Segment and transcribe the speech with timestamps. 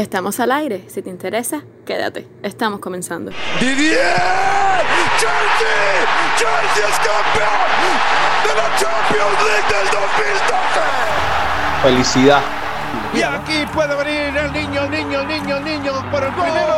[0.00, 0.84] Estamos al aire.
[0.88, 2.26] Si te interesa, quédate.
[2.42, 3.32] Estamos comenzando.
[3.60, 4.00] ¡Didier!
[5.18, 6.06] ¡Chelsea!
[6.38, 7.60] ¡Chelsea es campeón
[8.42, 10.40] de la Champions League del 2012!
[11.82, 12.40] Felicidad.
[13.12, 16.74] Y aquí puede venir el niño, el niño, el niño, el niño por el primero.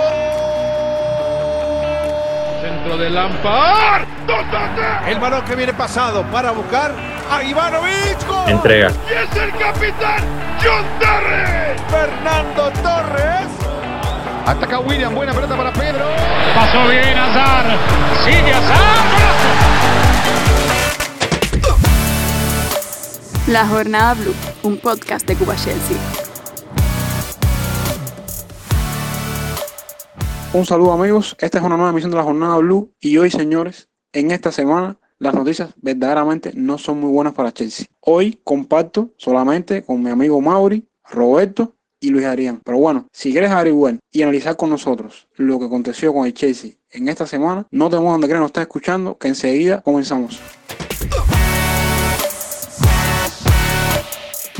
[2.60, 4.02] Centro de Lampard.
[5.06, 6.92] El balón que viene pasado para buscar
[7.30, 8.26] a Ivanovic.
[8.26, 8.50] ¡Gol!
[8.50, 8.90] Entrega.
[9.08, 11.76] Y es el capitán John Terry.
[11.90, 13.48] Fernando Torres.
[14.46, 15.12] Ataca William.
[15.12, 16.04] Buena pelota para Pedro.
[16.54, 17.78] Pasó bien Azar.
[18.24, 19.02] Sigue Azar.
[23.48, 25.96] La Jornada Blue, un podcast de Cuba Chelsea.
[30.52, 33.88] Un saludo amigos, esta es una nueva emisión de la Jornada Blue y hoy señores,
[34.12, 37.86] en esta semana las noticias verdaderamente no son muy buenas para Chelsea.
[38.00, 42.60] Hoy comparto solamente con mi amigo Mauri, Roberto y Luis Adrián.
[42.64, 46.72] Pero bueno, si quieres averiguar y analizar con nosotros lo que aconteció con el Chelsea
[46.90, 50.40] en esta semana, no te muevas donde creas nos estás escuchando, que enseguida comenzamos.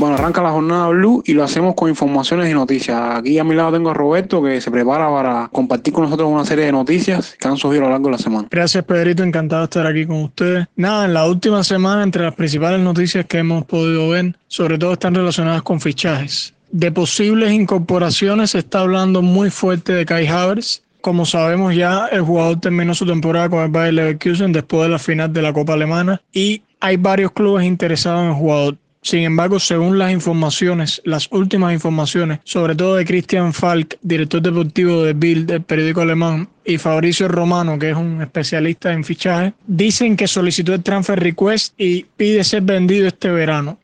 [0.03, 2.99] Bueno, arranca la jornada Blue y lo hacemos con informaciones y noticias.
[3.15, 6.43] Aquí a mi lado tengo a Roberto que se prepara para compartir con nosotros una
[6.43, 8.49] serie de noticias que han surgido a lo largo de la semana.
[8.51, 9.23] Gracias, Pedrito.
[9.23, 10.67] Encantado de estar aquí con ustedes.
[10.75, 14.91] Nada, en la última semana, entre las principales noticias que hemos podido ver, sobre todo
[14.91, 16.53] están relacionadas con fichajes.
[16.69, 20.81] De posibles incorporaciones se está hablando muy fuerte de Kai Havertz.
[20.99, 24.99] Como sabemos ya, el jugador terminó su temporada con el Bayer Leverkusen después de la
[24.99, 28.75] final de la Copa Alemana y hay varios clubes interesados en el jugador.
[29.03, 35.03] Sin embargo, según las informaciones, las últimas informaciones, sobre todo de Christian Falk, director deportivo
[35.03, 40.15] de Bild, del periódico alemán, y Fabricio Romano, que es un especialista en fichaje, dicen
[40.15, 43.77] que solicitó el transfer request y pide ser vendido este verano.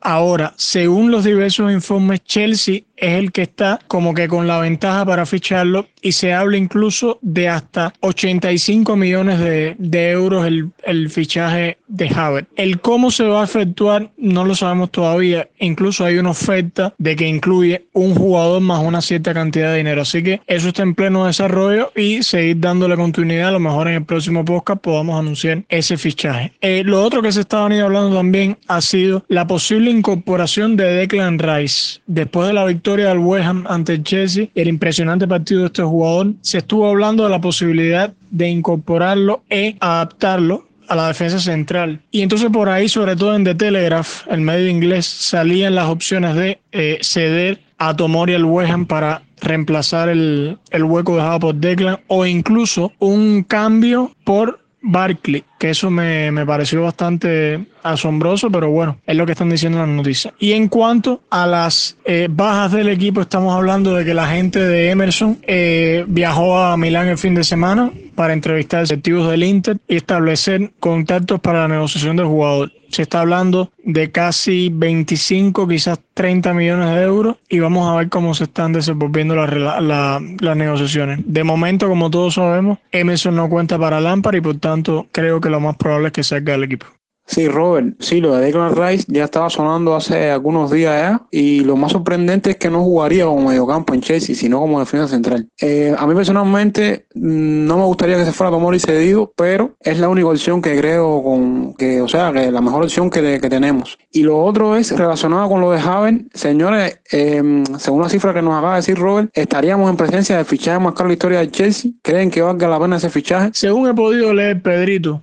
[0.00, 5.04] Ahora, según los diversos informes, Chelsea es el que está como que con la ventaja
[5.04, 11.10] para ficharlo y se habla incluso de hasta 85 millones de, de euros el, el,
[11.10, 12.48] fichaje de Havertz.
[12.56, 15.48] El cómo se va a efectuar no lo sabemos todavía.
[15.58, 20.02] Incluso hay una oferta de que incluye un jugador más una cierta cantidad de dinero.
[20.02, 23.48] Así que eso está en pleno desarrollo y seguir dándole continuidad.
[23.48, 26.52] A lo mejor en el próximo podcast podamos anunciar ese fichaje.
[26.60, 30.84] Eh, lo otro que se está venido hablando también ha sido la posible incorporación de
[30.84, 32.00] Declan Rice.
[32.06, 35.82] Después de la victoria del West Ham ante el Chelsea, el impresionante partido de este
[35.82, 42.00] jugador, se estuvo hablando de la posibilidad de incorporarlo e adaptarlo a la defensa central.
[42.10, 46.34] Y entonces por ahí, sobre todo en The Telegraph, el medio inglés, salían las opciones
[46.34, 51.54] de eh, ceder a Tomori al West Ham para reemplazar el, el hueco dejado por
[51.54, 58.70] Declan o incluso un cambio por Barkley, que eso me, me, pareció bastante asombroso, pero
[58.70, 60.32] bueno, es lo que están diciendo las noticias.
[60.38, 64.60] Y en cuanto a las eh, bajas del equipo, estamos hablando de que la gente
[64.60, 69.44] de Emerson eh, viajó a Milán el fin de semana para entrevistar a directivos del
[69.44, 72.72] Inter y establecer contactos para la negociación del jugador.
[72.90, 78.08] Se está hablando de casi 25, quizás 30 millones de euros y vamos a ver
[78.08, 81.20] cómo se están desenvolviendo las la, la, negociaciones.
[81.24, 85.47] De momento, como todos sabemos, Emerson no cuenta para Lampard y por tanto creo que
[85.48, 86.86] lo más probable es que salga del equipo.
[87.28, 91.60] Sí, Robert, sí, lo de Declan Rice ya estaba sonando hace algunos días ya y
[91.60, 95.46] lo más sorprendente es que no jugaría como mediocampo en Chelsea, sino como defensa central.
[95.60, 100.08] Eh, a mí personalmente no me gustaría que se fuera Tomori cedido, pero es la
[100.08, 103.98] única opción que creo con que, o sea, que la mejor opción que, que tenemos.
[104.10, 108.40] Y lo otro es relacionado con lo de Haven, señores, eh, según la cifra que
[108.40, 111.38] nos acaba de decir Robert, estaríamos en presencia del fichaje más caro de la historia
[111.40, 111.90] de Chelsea.
[112.00, 113.50] ¿Creen que valga la pena ese fichaje?
[113.52, 115.20] Según he podido leer, Pedrito,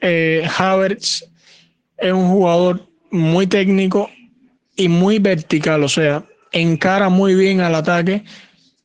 [0.00, 1.24] eh, Havertz
[1.98, 4.10] es un jugador muy técnico
[4.76, 8.24] y muy vertical, o sea, encara muy bien al ataque,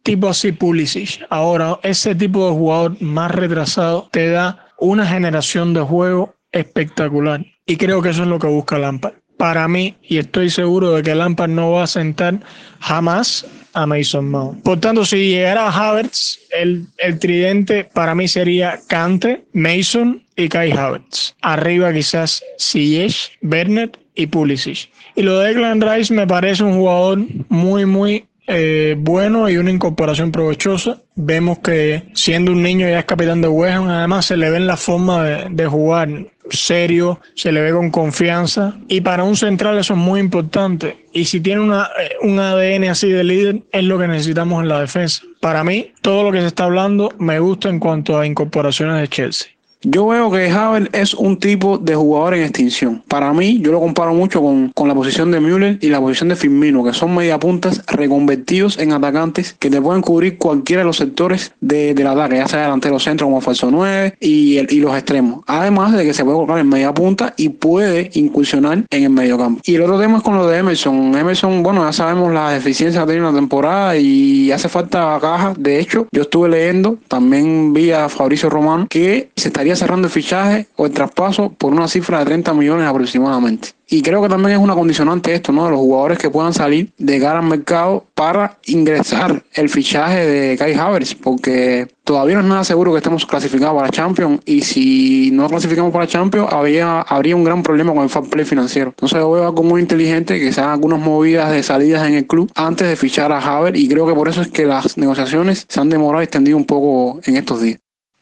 [0.04, 1.26] tipo así Pulisic.
[1.30, 7.78] Ahora, ese tipo de jugador más retrasado te da una generación de juego espectacular y
[7.78, 9.14] creo que eso es lo que busca Lampard.
[9.38, 12.40] Para mí, y estoy seguro de que Lampard no va a sentar
[12.80, 14.62] jamás a Mason Mount.
[14.64, 20.50] Por tanto, si llegara a Havertz, el, el tridente para mí sería Kante, Mason y
[20.50, 21.36] Kai Havertz.
[21.42, 24.90] Arriba quizás Ziyech, Bernard y Pulisic.
[25.16, 29.72] Y lo de Declan Rice me parece un jugador muy, muy eh, bueno y una
[29.72, 31.02] incorporación provechosa.
[31.16, 34.58] Vemos que siendo un niño ya es capitán de West Ham, además se le ve
[34.58, 36.10] en la forma de, de, jugar
[36.50, 41.06] serio, se le ve con confianza y para un central eso es muy importante.
[41.14, 44.70] Y si tiene una, eh, un ADN así de líder es lo que necesitamos en
[44.70, 45.24] la defensa.
[45.40, 49.08] Para mí, todo lo que se está hablando me gusta en cuanto a incorporaciones de
[49.08, 49.50] Chelsea.
[49.84, 53.04] Yo veo que Havel es un tipo de jugador en extinción.
[53.08, 56.30] Para mí, yo lo comparo mucho con, con la posición de Müller y la posición
[56.30, 60.98] de Firmino, que son mediapuntas reconvertidos en atacantes que te pueden cubrir cualquiera de los
[60.98, 64.94] sectores de, del ataque, ya sea delantero centro como falso 9 y, el- y los
[64.94, 65.44] extremos.
[65.48, 69.62] Además de que se puede colocar en media punta y puede incursionar en el mediocampo.
[69.66, 71.16] Y el otro tema es con lo de Emerson.
[71.18, 75.54] Emerson, bueno, ya sabemos la deficiencia que tiene en la temporada y hace falta caja.
[75.58, 80.14] De hecho, yo estuve leyendo, también vi a Fabricio Romano, que se estaría cerrando el
[80.14, 83.70] fichaje o el traspaso por una cifra de 30 millones aproximadamente.
[83.94, 85.66] Y creo que también es una condicionante esto, ¿no?
[85.66, 90.58] De los jugadores que puedan salir de cara al mercado para ingresar el fichaje de
[90.58, 95.32] Kai Havertz, porque todavía no es nada seguro que estemos clasificados para Champions y si
[95.32, 98.92] no clasificamos para Champions habría, habría un gran problema con el fair play financiero.
[98.92, 102.26] Entonces yo veo algo muy inteligente que se hagan algunas movidas de salidas en el
[102.26, 105.66] club antes de fichar a Havertz y creo que por eso es que las negociaciones
[105.68, 107.80] se han demorado y extendido un poco en estos días.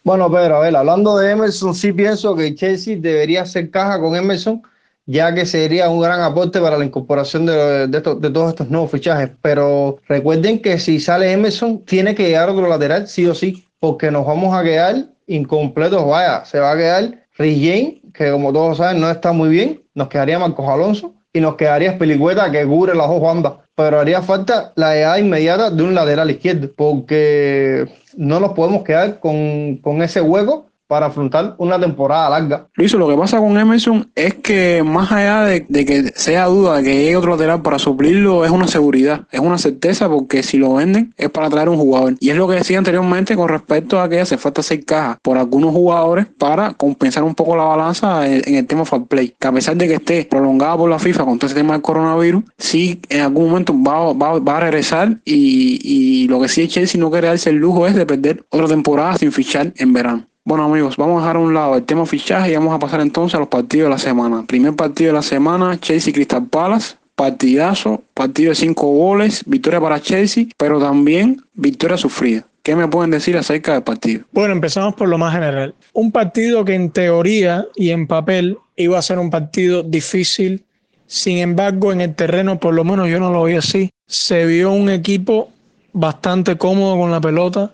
[0.09, 4.15] Bueno, Pedro, a ver, hablando de Emerson, sí pienso que Chelsea debería hacer caja con
[4.15, 4.63] Emerson,
[5.05, 8.89] ya que sería un gran aporte para la incorporación de, de de todos estos nuevos
[8.89, 9.29] fichajes.
[9.43, 14.09] Pero recuerden que si sale Emerson, tiene que llegar otro lateral, sí o sí, porque
[14.09, 14.95] nos vamos a quedar
[15.27, 16.03] incompletos.
[16.03, 19.83] Vaya, se va a quedar Rich James, que como todos saben no está muy bien,
[19.93, 23.53] nos quedaría Marcos Alonso y nos quedaría Spilicueta, que cubre las dos bandas.
[23.75, 27.87] Pero haría falta la llegada inmediata de un lateral izquierdo, porque
[28.19, 32.67] no nos podemos quedar con, con ese hueco para afrontar una temporada larga.
[32.73, 36.83] Luis, lo que pasa con Emerson es que más allá de, que sea duda de
[36.83, 40.73] que llegue otro lateral para suplirlo, es una seguridad, es una certeza porque si lo
[40.73, 42.15] venden es para traer un jugador.
[42.19, 45.37] Y es lo que decía anteriormente con respecto a que hace falta hacer caja por
[45.37, 49.35] algunos jugadores para compensar un poco la balanza en, el tema fair play.
[49.39, 51.83] Que a pesar de que esté prolongada por la FIFA con todo ese tema del
[51.83, 56.67] coronavirus, sí en algún momento va, va- va a regresar y, lo que sí el
[56.67, 60.28] Chelsea no quiere darse el lujo es de perder otra temporada sin fichar en verano.
[60.45, 63.01] Bueno amigos, vamos a dejar a un lado el tema fichaje y vamos a pasar
[63.01, 64.43] entonces a los partidos de la semana.
[64.47, 70.01] Primer partido de la semana, Chelsea Crystal Palace, partidazo, partido de cinco goles, victoria para
[70.01, 72.45] Chelsea, pero también victoria sufrida.
[72.63, 74.23] ¿Qué me pueden decir acerca del partido?
[74.31, 75.75] Bueno, empezamos por lo más general.
[75.93, 80.63] Un partido que en teoría y en papel iba a ser un partido difícil.
[81.05, 83.89] Sin embargo, en el terreno, por lo menos yo no lo vi así.
[84.07, 85.51] Se vio un equipo
[85.93, 87.73] bastante cómodo con la pelota.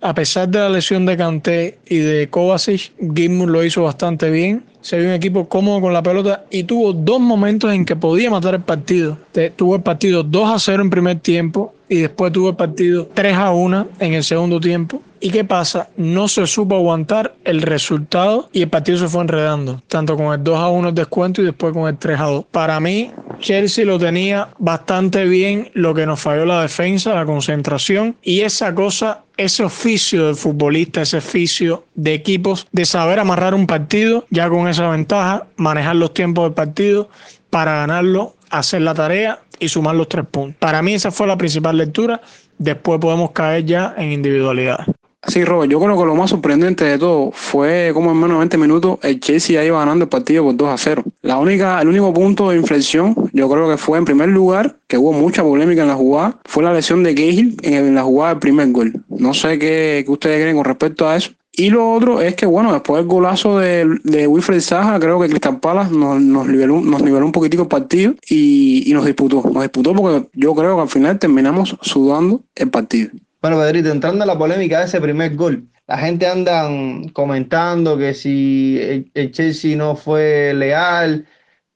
[0.00, 4.64] A pesar de la lesión de Kanté y de Kovacic, Gilmour lo hizo bastante bien.
[4.80, 8.30] Se vio un equipo cómodo con la pelota y tuvo dos momentos en que podía
[8.30, 9.18] matar el partido.
[9.56, 13.34] Tuvo el partido 2 a 0 en primer tiempo y después tuvo el partido 3
[13.34, 15.02] a 1 en el segundo tiempo.
[15.20, 15.90] ¿Y qué pasa?
[15.96, 20.44] No se supo aguantar el resultado y el partido se fue enredando, tanto con el
[20.44, 22.44] 2 a 1 el descuento y después con el 3 a 2.
[22.52, 23.10] Para mí,
[23.40, 28.72] Chelsea lo tenía bastante bien, lo que nos falló la defensa, la concentración y esa
[28.76, 34.50] cosa, ese oficio del futbolista, ese oficio de equipos de saber amarrar un partido, ya
[34.50, 37.08] con esa ventaja, manejar los tiempos del partido
[37.48, 40.58] para ganarlo, hacer la tarea y sumar los tres puntos.
[40.58, 42.20] Para mí esa fue la principal lectura,
[42.58, 44.84] después podemos caer ya en individualidad.
[45.26, 48.38] Sí, Robert, yo creo que lo más sorprendente de todo fue como en menos de
[48.38, 51.02] 20 minutos el Chelsea ya iba ganando el partido por 2 a 0.
[51.22, 54.96] La única, el único punto de inflexión, yo creo que fue en primer lugar, que
[54.96, 58.38] hubo mucha polémica en la jugada, fue la lesión de Cahill en, la jugada del
[58.38, 58.92] primer gol.
[59.08, 61.32] No sé qué, ustedes creen con respecto a eso.
[61.52, 65.28] Y lo otro es que, bueno, después del golazo de, de Wilfred Saja, creo que
[65.28, 69.42] Crystal Palace nos, nos, niveló, nos niveló un poquitico el partido y nos disputó.
[69.52, 73.10] Nos disputó porque yo creo que al final terminamos sudando el partido.
[73.40, 76.68] Bueno, Pedrito, entrando en la polémica de ese primer gol, la gente anda
[77.12, 81.24] comentando que si el, el Chelsea no fue leal,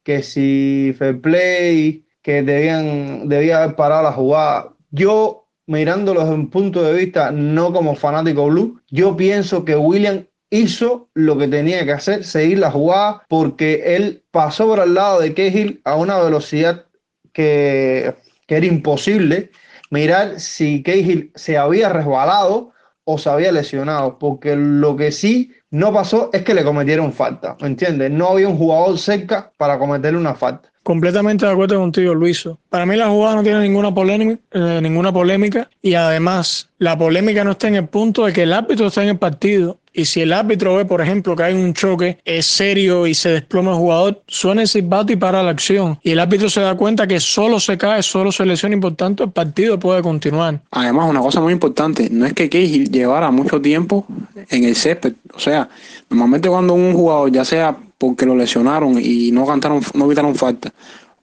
[0.03, 4.75] que si fair play, que debían, debía haber parado la jugada.
[4.91, 10.27] Yo, mirándolo desde un punto de vista no como fanático blue, yo pienso que William
[10.51, 15.21] hizo lo que tenía que hacer, seguir la jugada, porque él pasó por al lado
[15.21, 16.87] de Cahill a una velocidad
[17.33, 18.15] que,
[18.49, 19.51] que era imposible
[19.93, 22.73] mirar si Cahill se había resbalado
[23.05, 27.57] o se había lesionado, porque lo que sí no pasó es que le cometieron falta,
[27.61, 28.11] ¿me entiendes?
[28.11, 30.71] No había un jugador cerca para cometerle una falta.
[30.83, 32.59] Completamente de acuerdo contigo, Luiso.
[32.71, 37.45] Para mí la jugada no tiene ninguna polémica, eh, ninguna polémica y además la polémica
[37.45, 40.23] no está en el punto de que el árbitro está en el partido y si
[40.23, 43.77] el árbitro ve, por ejemplo, que hay un choque, es serio y se desploma el
[43.77, 45.99] jugador, suena el silbato y para la acción.
[46.03, 48.95] Y el árbitro se da cuenta que solo se cae, solo se lesiona y por
[48.95, 50.61] tanto el partido puede continuar.
[50.71, 54.07] Además, una cosa muy importante, no es que Cahill llevara mucho tiempo
[54.49, 55.15] en el césped.
[55.35, 55.69] O sea,
[56.09, 60.73] normalmente cuando un jugador, ya sea porque lo lesionaron y no cantaron, no evitaron falta,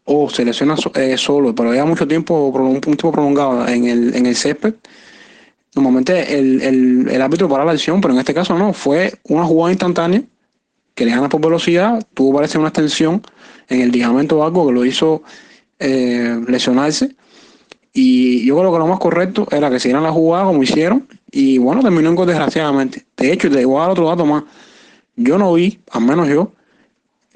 [0.06, 4.26] o se lesiona eh, solo, pero lleva mucho tiempo, un tiempo prolongado en el, en
[4.26, 4.76] el césped,
[5.82, 9.46] Normalmente el, el, el árbitro para la acción, pero en este caso no, fue una
[9.46, 10.24] jugada instantánea
[10.96, 13.22] que le gana por velocidad, tuvo parece una extensión
[13.70, 15.24] en el ligamento algo que lo hizo
[15.80, 17.16] eh, lesionarse.
[17.94, 21.08] Y yo creo que lo más correcto era que siguieran la jugada como hicieron.
[21.32, 23.06] Y bueno, terminó en desgraciadamente.
[23.16, 24.44] De hecho, te voy a otro dato más.
[25.16, 26.52] Yo no vi, al menos yo,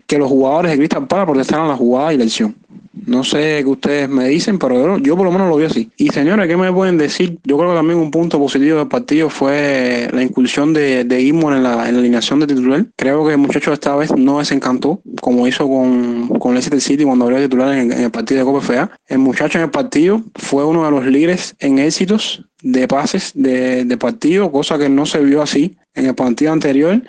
[0.08, 2.56] que los jugadores de Crystal Palace protestaran la jugada y la acción.
[2.94, 5.90] No sé qué ustedes me dicen, pero yo, por lo menos lo vi así.
[5.98, 7.40] Y señores, ¿qué me pueden decir?
[7.44, 11.64] Yo creo que también un punto positivo del partido fue la incursión de, de en
[11.64, 12.86] la, en la alineación de titular.
[12.96, 17.26] Creo que el muchacho esta vez no desencantó, como hizo con, con Leicester City cuando
[17.26, 18.92] abrió titular en, en, el partido de Copa FA.
[19.08, 23.86] El muchacho en el partido fue uno de los líderes en éxitos de pases de,
[23.86, 27.02] de partido, cosa que no se vio así en el partido anterior.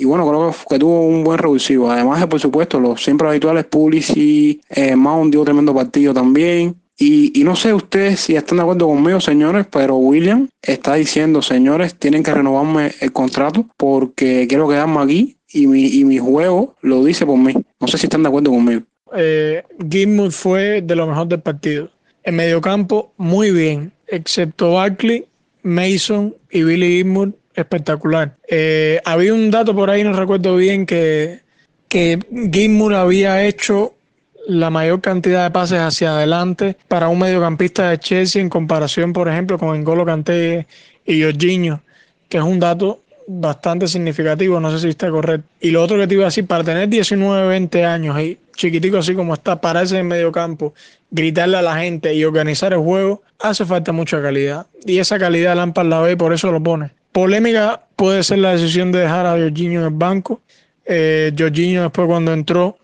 [0.00, 1.90] Y bueno, creo que tuvo un buen revulsivo.
[1.90, 6.76] Además de, por supuesto, los siempre habituales Pulisic, eh, Mount dio tremendo partido también.
[6.96, 11.42] Y, y, no sé ustedes si están de acuerdo conmigo, señores, pero William está diciendo,
[11.42, 16.76] señores, tienen que renovarme el contrato porque quiero quedarme aquí y mi, y mi juego
[16.80, 17.54] lo dice por mí.
[17.80, 18.82] No sé si están de acuerdo conmigo.
[19.16, 21.90] Eh, Gilmour fue de lo mejor del partido.
[22.22, 25.26] En mediocampo, muy bien, excepto Barkley,
[25.62, 28.36] Mason y Billy Gilmour espectacular.
[28.48, 31.40] Eh, había un dato por ahí, no recuerdo bien, que,
[31.88, 32.18] que
[32.52, 33.94] Gilmour había hecho
[34.46, 39.28] la mayor cantidad de pases hacia adelante para un mediocampista de Chelsea en comparación, por
[39.28, 40.66] ejemplo, con N'Golo Kanté
[41.04, 41.82] y Jorginho,
[42.28, 45.46] que es un dato bastante significativo, no sé si está correcto.
[45.60, 48.96] Y lo otro que te iba a decir, para tener 19, 20 años y chiquitico
[48.96, 50.72] así como está, pararse en el mediocampo,
[51.10, 54.66] gritarle a la gente y organizar el juego, hace falta mucha calidad.
[54.84, 56.90] Y esa calidad Lampard la ve y por eso lo pone.
[57.18, 60.40] Polémica puede ser la decisión de dejar a Jorginho en el banco.
[60.84, 62.78] Eh, Jorginho después cuando entró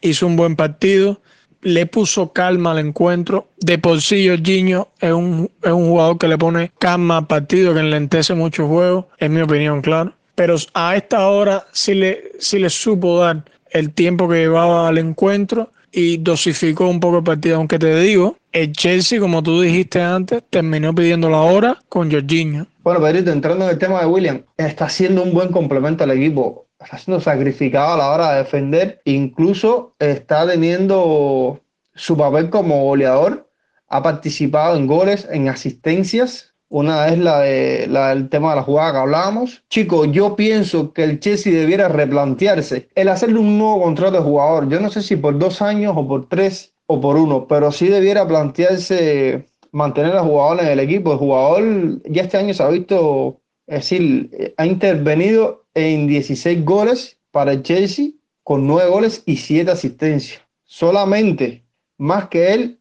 [0.00, 1.20] hizo un buen partido,
[1.62, 3.48] le puso calma al encuentro.
[3.58, 7.74] De por sí Jorginho es un, es un jugador que le pone calma al partido,
[7.74, 10.12] que enlentece mucho el juego, en mi opinión, claro.
[10.34, 14.98] Pero a esta hora sí le, sí le supo dar el tiempo que llevaba al
[14.98, 17.54] encuentro y dosificó un poco el partido.
[17.58, 22.66] Aunque te digo, el Chelsea, como tú dijiste antes, terminó pidiendo la hora con Jorginho.
[22.82, 26.66] Bueno, Pedrito, entrando en el tema de William, está siendo un buen complemento al equipo.
[26.80, 29.02] Está siendo sacrificado a la hora de defender.
[29.04, 31.60] Incluso está teniendo
[31.94, 33.46] su papel como goleador.
[33.88, 36.54] Ha participado en goles, en asistencias.
[36.70, 39.64] Una es la, de, la tema de la jugada que hablábamos.
[39.68, 44.70] Chicos, yo pienso que el Chelsea debiera replantearse el hacerle un nuevo contrato de jugador.
[44.70, 47.88] Yo no sé si por dos años o por tres o por uno, pero sí
[47.88, 51.12] debiera plantearse mantener al jugador en el equipo.
[51.12, 57.18] El jugador ya este año se ha visto, es decir, ha intervenido en 16 goles
[57.30, 58.10] para el Chelsea
[58.42, 60.40] con 9 goles y 7 asistencias.
[60.64, 61.64] Solamente
[61.98, 62.80] más que él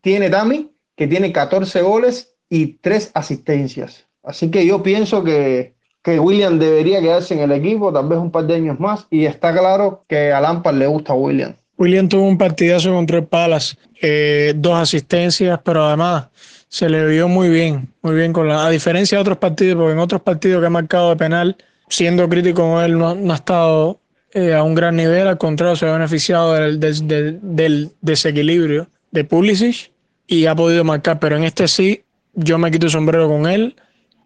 [0.00, 4.06] tiene Tami, que tiene 14 goles y 3 asistencias.
[4.22, 8.30] Así que yo pienso que, que William debería quedarse en el equipo, tal vez un
[8.30, 11.54] par de años más, y está claro que a Lampard le gusta William.
[11.80, 16.26] William tuvo un partidazo contra el Palace, eh, dos asistencias, pero además
[16.68, 19.92] se le vio muy bien, muy bien con la, a diferencia de otros partidos, porque
[19.94, 21.56] en otros partidos que ha marcado de penal,
[21.88, 23.98] siendo crítico con él, no, ha estado
[24.34, 29.90] eh, a un gran nivel, al contrario, se ha beneficiado del desequilibrio de Pulisic
[30.26, 33.74] y ha podido marcar, pero en este sí, yo me quito el sombrero con él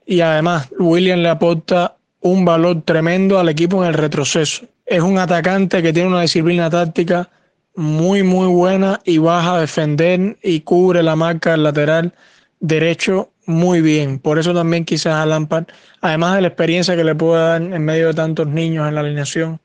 [0.05, 4.67] y además William le aporta un valor tremendo al equipo en el retroceso.
[4.85, 7.31] Es un atacante que tiene una disciplina táctica
[7.75, 12.15] muy, muy buena y baja a defender y cubre la marca del lateral
[12.61, 14.19] derecho muy bien.
[14.19, 15.67] Por eso también quizás a Lampard,
[16.01, 19.01] además de la experiencia que le puede dar en medio de tantos niños en la
[19.01, 19.61] alineación,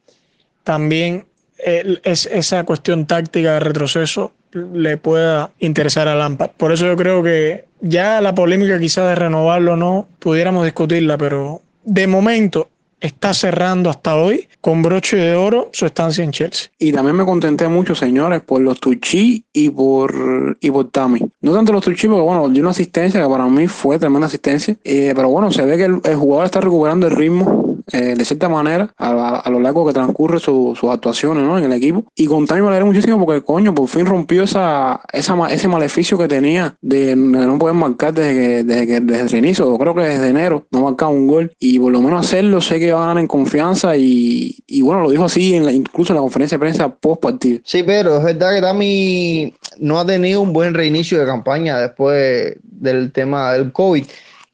[0.63, 1.25] también
[1.57, 6.51] es esa cuestión táctica de retroceso le pueda interesar a Lampard.
[6.51, 11.17] Por eso yo creo que ya la polémica quizás de renovarlo o no, pudiéramos discutirla,
[11.17, 12.69] pero de momento
[13.01, 16.69] está cerrando hasta hoy con broche de oro su estancia en Chelsea.
[16.77, 21.21] Y también me contenté mucho, señores, por los Tuchi y por, y por Tami.
[21.41, 24.75] No tanto los Tuchi, porque bueno, dio una asistencia que para mí fue tremenda asistencia.
[24.83, 28.50] Eh, pero bueno, se ve que el, jugador está recuperando el ritmo eh, de cierta
[28.50, 31.58] manera a, a, a, lo largo que transcurre sus su actuaciones ¿no?
[31.58, 32.05] en el equipo.
[32.15, 36.27] Y con Tami me muchísimo porque, coño, por fin rompió esa, esa, ese maleficio que
[36.27, 40.65] tenía de, no poder marcar desde, que, desde, desde el inicio, creo que desde enero,
[40.72, 41.51] no marcaba un gol.
[41.60, 45.01] Y por lo menos hacerlo, sé que va a ganar en confianza y, y bueno,
[45.01, 47.60] lo dijo así en la, incluso en la conferencia de prensa post partido.
[47.63, 52.55] Sí, pero es verdad que Tami no ha tenido un buen reinicio de campaña después
[52.63, 54.05] del tema del COVID.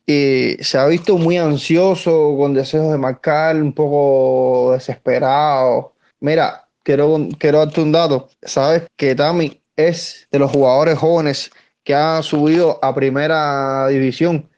[0.08, 5.94] Eh, se ha visto muy ansioso, con deseos de marcar, un poco desesperado.
[6.20, 8.30] Mira, quiero, quiero darte un dato.
[8.44, 11.52] Sabes que Tami es de los jugadores jóvenes
[11.84, 14.50] que ha subido a primera división.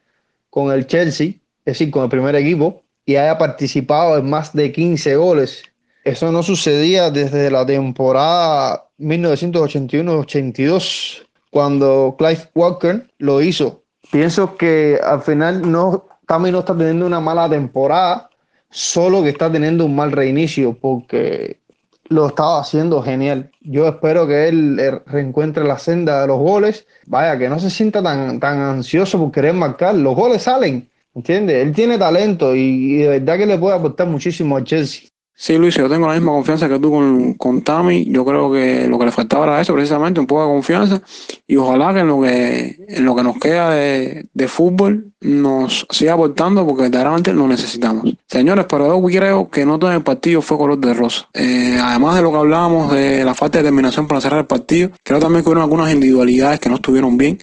[0.50, 4.72] con el Chelsea, es decir, con el primer equipo, y haya participado en más de
[4.72, 5.62] 15 goles.
[6.04, 13.82] Eso no sucedía desde la temporada 1981-82, cuando Clive Walker lo hizo.
[14.10, 18.30] Pienso que al final no, Tami no está teniendo una mala temporada,
[18.70, 21.60] solo que está teniendo un mal reinicio, porque
[22.08, 23.50] lo estaba haciendo genial.
[23.60, 26.86] Yo espero que él eh, reencuentre la senda de los goles.
[27.06, 29.94] Vaya, que no se sienta tan, tan ansioso por querer marcar.
[29.94, 31.66] Los goles salen, ¿entiendes?
[31.66, 35.08] Él tiene talento y, y de verdad que le puede aportar muchísimo al Chelsea.
[35.40, 38.06] Sí, Luis, yo tengo la misma confianza que tú con, con Tami.
[38.06, 41.00] Yo creo que lo que le faltaba era eso, precisamente, un poco de confianza.
[41.46, 45.86] Y ojalá que en lo que, en lo que nos queda de, de fútbol nos
[45.90, 48.12] siga aportando, porque verdaderamente lo necesitamos.
[48.26, 51.28] Señores, pero yo creo que no todo el partido fue color de rosa.
[51.34, 54.90] Eh, además de lo que hablábamos de la falta de determinación para cerrar el partido,
[55.04, 57.38] creo también que hubo algunas individualidades que no estuvieron bien,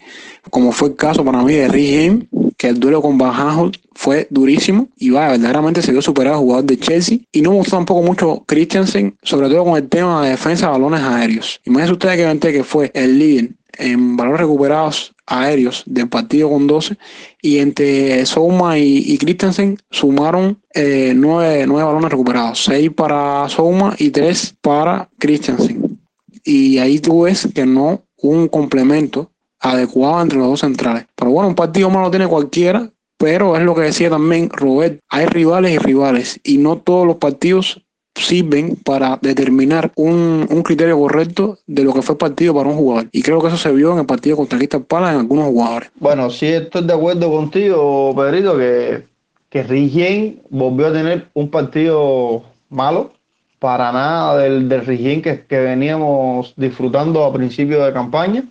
[0.49, 2.27] como fue el caso para mí de Rick
[2.65, 6.41] que el duelo con Van Gaal fue durísimo y vaya, verdaderamente se vio superado el
[6.41, 7.19] jugador de Chelsea.
[7.31, 10.71] Y no me gustó tampoco mucho Christensen, sobre todo con el tema de defensa de
[10.71, 11.61] balones aéreos.
[11.65, 16.97] Imagínense ustedes que que fue el líder en balones recuperados aéreos del partido con 12
[17.41, 23.95] y entre Souma y, y Christensen sumaron eh, nueve, nueve balones recuperados, seis para Souma
[23.99, 25.99] y tres para Christensen.
[26.43, 29.29] Y ahí tú ves que no un complemento
[29.65, 31.05] adecuado entre los dos centrales.
[31.15, 35.25] Pero bueno, un partido malo tiene cualquiera, pero es lo que decía también Robert, hay
[35.25, 37.81] rivales y rivales y no todos los partidos
[38.15, 42.77] sirven para determinar un, un, criterio correcto de lo que fue el partido para un
[42.77, 43.09] jugador.
[43.11, 45.91] Y creo que eso se vio en el partido contra Crystal Palace en algunos jugadores.
[45.95, 49.03] Bueno, sí estoy de acuerdo contigo, Pedrito, que,
[49.49, 53.11] que Rigien volvió a tener un partido malo.
[53.59, 58.43] Para nada del, del Rigien que, que veníamos disfrutando a principio de campaña.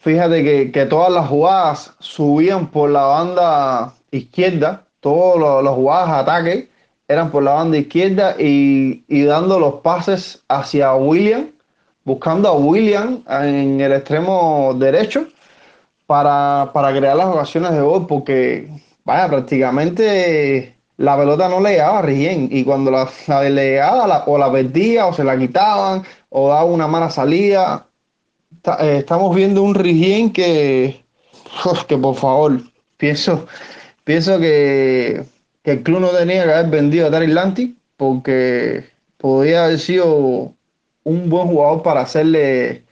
[0.00, 6.70] Fíjate que, que todas las jugadas subían por la banda izquierda, todas las jugadas ataque
[7.06, 11.50] eran por la banda izquierda y, y, dando los pases hacia William,
[12.04, 15.26] buscando a William en el extremo derecho
[16.06, 18.68] para, para crear las ocasiones de gol, porque
[19.04, 24.38] vaya, prácticamente la pelota no le llegaba a y cuando la, la le llegaba o
[24.38, 27.86] la perdía o se la quitaban o daba una mala salida.
[28.80, 31.04] Estamos viendo un Rigien que,
[31.88, 32.60] que por favor,
[32.98, 33.46] pienso,
[34.04, 35.24] pienso que
[35.62, 38.84] que el club no tenía que haber vendido a Lanty porque
[39.18, 40.54] podría haber sido
[41.04, 42.84] un buen jugador para hacerle,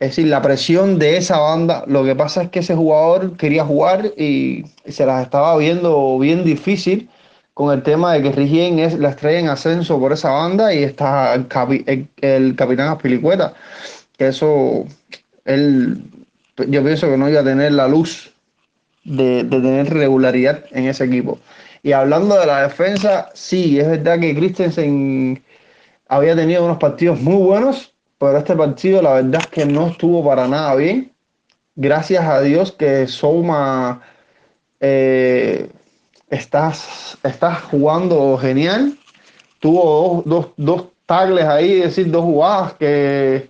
[0.00, 1.84] es decir, la presión de esa banda.
[1.86, 6.44] Lo que pasa es que ese jugador quería jugar y se las estaba viendo bien
[6.44, 7.08] difícil
[7.54, 10.82] con el tema de que Rigien es la estrella en ascenso por esa banda y
[10.82, 13.54] está el, el capitán Aspilicueta,
[14.20, 14.84] que eso,
[15.46, 16.02] él,
[16.68, 18.34] yo pienso que no iba a tener la luz
[19.02, 21.38] de, de tener regularidad en ese equipo.
[21.82, 25.42] Y hablando de la defensa, sí, es verdad que Christensen
[26.06, 30.22] había tenido unos partidos muy buenos, pero este partido la verdad es que no estuvo
[30.22, 31.10] para nada bien.
[31.74, 34.02] Gracias a Dios que Souma
[34.80, 35.70] eh,
[36.28, 36.74] está,
[37.70, 38.98] jugando genial.
[39.60, 43.49] Tuvo dos, dos, dos ahí, es decir, dos jugadas que,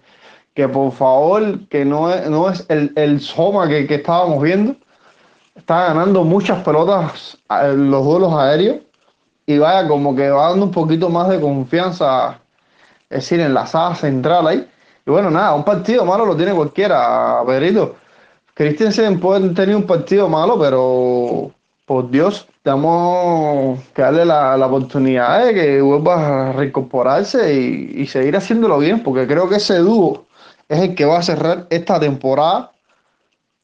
[0.61, 4.77] que por favor, que no es, no es el, el Soma que, que estábamos viendo
[5.57, 8.79] está ganando muchas pelotas en los duelos aéreos
[9.47, 12.41] y vaya como que va dando un poquito más de confianza,
[13.09, 14.69] es decir, en la sala central ahí.
[15.07, 17.97] Y bueno, nada, un partido malo lo tiene cualquiera, Pedrito.
[18.53, 21.51] Christensen puede tener un partido malo, pero
[21.87, 28.07] por Dios, tenemos que darle la, la oportunidad de que vuelva a reincorporarse y, y
[28.07, 30.27] seguir haciéndolo bien, porque creo que ese dúo
[30.71, 32.71] es el que va a cerrar esta temporada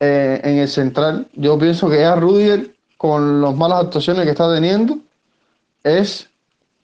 [0.00, 1.28] eh, en el central.
[1.34, 4.98] Yo pienso que ya Rudiger, con las malas actuaciones que está teniendo,
[5.84, 6.28] es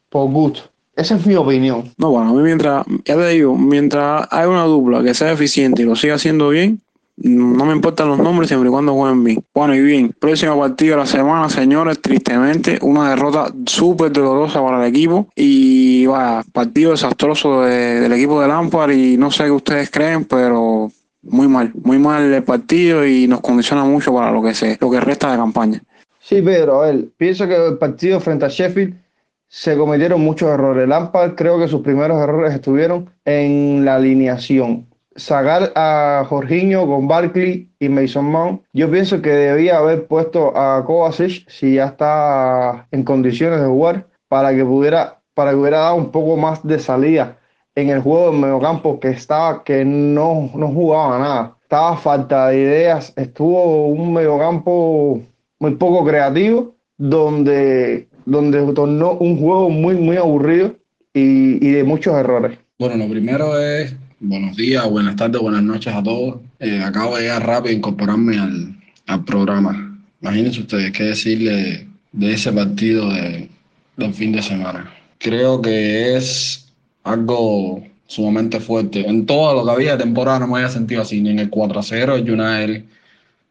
[0.09, 0.63] por gusto.
[0.95, 1.93] Esa es mi opinión.
[1.97, 5.83] No, bueno, a mí mientras, ya te digo, mientras hay una dupla que sea eficiente
[5.83, 6.81] y lo siga haciendo bien,
[7.17, 9.45] no me importan los nombres siempre y cuando jueguen bien.
[9.55, 14.83] Bueno, y bien, próximo partido de la semana, señores, tristemente, una derrota súper dolorosa para
[14.83, 19.51] el equipo y vaya, partido desastroso de, del equipo de Lampard y no sé qué
[19.51, 20.91] ustedes creen, pero
[21.23, 24.91] muy mal, muy mal el partido y nos condiciona mucho para lo que se, lo
[24.91, 25.83] que resta de campaña.
[26.19, 28.95] Sí, Pedro, a ver, pienso que el partido frente a Sheffield
[29.49, 30.89] se cometieron muchos errores.
[30.89, 34.87] Lampard creo que sus primeros errores estuvieron en la alineación.
[35.17, 38.63] Sacar a Jorginho con Barkley y Mason Mount.
[38.73, 44.07] Yo pienso que debía haber puesto a Kovacic si ya está en condiciones de jugar
[44.29, 47.37] para que pudiera, para que hubiera dado un poco más de salida
[47.75, 51.57] en el juego del mediocampo que estaba, que no, no jugaba nada.
[51.63, 53.13] Estaba falta de ideas.
[53.17, 55.21] Estuvo un mediocampo
[55.59, 60.75] muy poco creativo, donde, donde tornó un juego muy, muy aburrido
[61.15, 62.59] y, y de muchos errores.
[62.79, 66.37] Bueno, lo primero es buenos días, buenas tardes, buenas noches a todos.
[66.61, 68.77] Eh, acabo de llegar rápido a incorporarme al,
[69.09, 70.01] al, programa.
[70.21, 73.51] Imagínense ustedes qué decirle de ese partido de,
[73.97, 74.91] del fin de semana.
[75.19, 79.07] Creo que es algo sumamente fuerte.
[79.07, 81.51] En todo lo que había de temporada no me había sentido así, ni en el
[81.51, 82.85] 4-0 del United,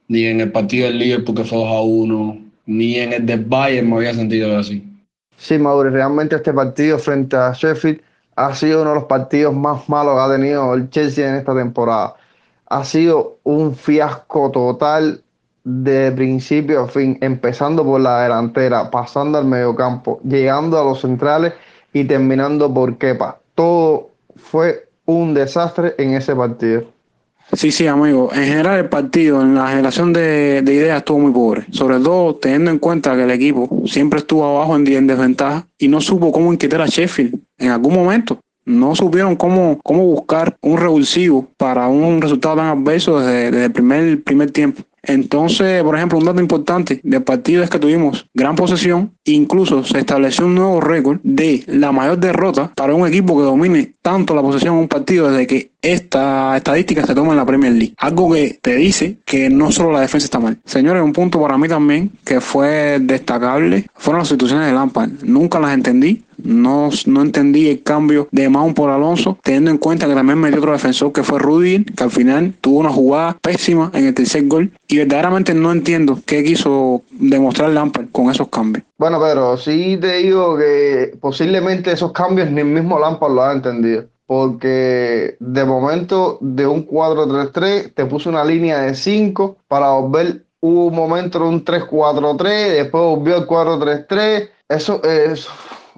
[0.07, 3.97] ni en el partido del Liverpool que fue 2-1, ni en el del Bayern me
[3.97, 4.87] había sentido así.
[5.35, 7.99] Sí, Mauro, realmente este partido frente a Sheffield
[8.35, 11.55] ha sido uno de los partidos más malos que ha tenido el Chelsea en esta
[11.55, 12.15] temporada.
[12.67, 15.23] Ha sido un fiasco total
[15.63, 21.53] de principio a fin, empezando por la delantera, pasando al mediocampo, llegando a los centrales
[21.93, 23.39] y terminando por Kepa.
[23.55, 26.85] Todo fue un desastre en ese partido.
[27.53, 28.29] Sí, sí, amigo.
[28.33, 31.65] En general el partido, en la generación de, de, ideas estuvo muy pobre.
[31.71, 35.89] Sobre todo teniendo en cuenta que el equipo siempre estuvo abajo en, en desventaja y
[35.89, 38.39] no supo cómo inquietar a Sheffield en algún momento.
[38.63, 43.71] No supieron cómo, cómo buscar un revulsivo para un resultado tan adverso desde, desde el
[43.71, 44.83] primer, primer tiempo.
[45.03, 49.97] Entonces, por ejemplo, un dato importante del partido es que tuvimos gran posesión, incluso se
[49.97, 54.43] estableció un nuevo récord de la mayor derrota para un equipo que domine tanto la
[54.43, 57.93] posesión en un partido desde que esta estadística se toma en la Premier League.
[57.97, 60.57] Algo que te dice que no solo la defensa está mal.
[60.65, 65.09] Señores, un punto para mí también que fue destacable fueron las situaciones de Lampard.
[65.23, 66.23] Nunca las entendí.
[66.43, 70.57] No, no entendí el cambio de Mount por Alonso, teniendo en cuenta que también metió
[70.57, 74.47] otro defensor que fue Rudy, que al final tuvo una jugada pésima en el tercer
[74.47, 74.71] gol.
[74.87, 78.83] Y verdaderamente no entiendo qué quiso demostrar Lampard con esos cambios.
[78.97, 83.53] Bueno, pero sí te digo que posiblemente esos cambios ni el mismo Lampard lo ha
[83.53, 90.45] entendido porque de momento de un 4-3-3 te puso una línea de 5 para volver
[90.61, 94.49] hubo un momento de un 3-4-3, después volvió el 4-3-3.
[94.69, 95.49] Eso, eso,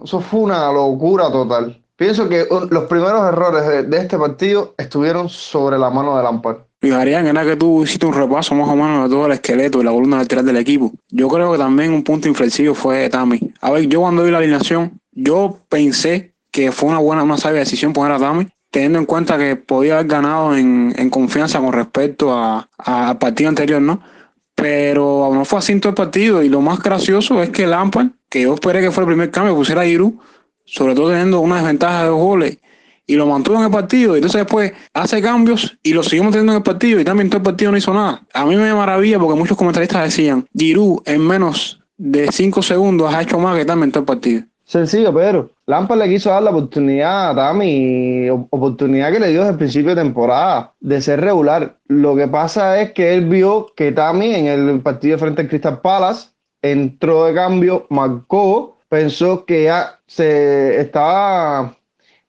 [0.03, 1.79] eso fue una locura total.
[1.95, 6.57] Pienso que los primeros errores de, de este partido estuvieron sobre la mano de Lampard.
[6.81, 9.83] Fijarían, era que tú hiciste un repaso más o menos de todo el esqueleto y
[9.83, 10.91] la columna lateral del equipo.
[11.11, 13.53] Yo creo que también un punto inflexivo fue Tami.
[13.61, 17.61] A ver, yo cuando vi la alineación, yo pensé que fue una buena, una sabia
[17.61, 22.31] decisión poner a Tami, teniendo en cuenta que podía haber ganado en, confianza con respecto
[22.31, 24.01] a, al partido anterior, ¿no?
[24.53, 28.09] Pero no fue así en todo el partido y lo más gracioso es que Lampard,
[28.29, 30.13] que yo esperé que fuera el primer cambio, pusiera a Giroud,
[30.63, 32.57] sobre todo teniendo una desventaja de dos goles,
[33.07, 36.53] y lo mantuvo en el partido, y entonces después hace cambios y lo seguimos teniendo
[36.53, 38.21] en el partido, y también todo el partido no hizo nada.
[38.31, 43.23] A mí me maravilla porque muchos comentaristas decían, Giroud en menos de cinco segundos ha
[43.23, 44.43] hecho más que también todo el partido.
[44.73, 49.51] Sencillo, pero Lampard le quiso dar la oportunidad a Tami, oportunidad que le dio desde
[49.51, 51.77] el principio de temporada, de ser regular.
[51.85, 55.79] Lo que pasa es que él vio que Tami en el partido frente al Crystal
[55.79, 56.29] Palace
[56.63, 61.75] entró de cambio, marcó, pensó que ya se estaba,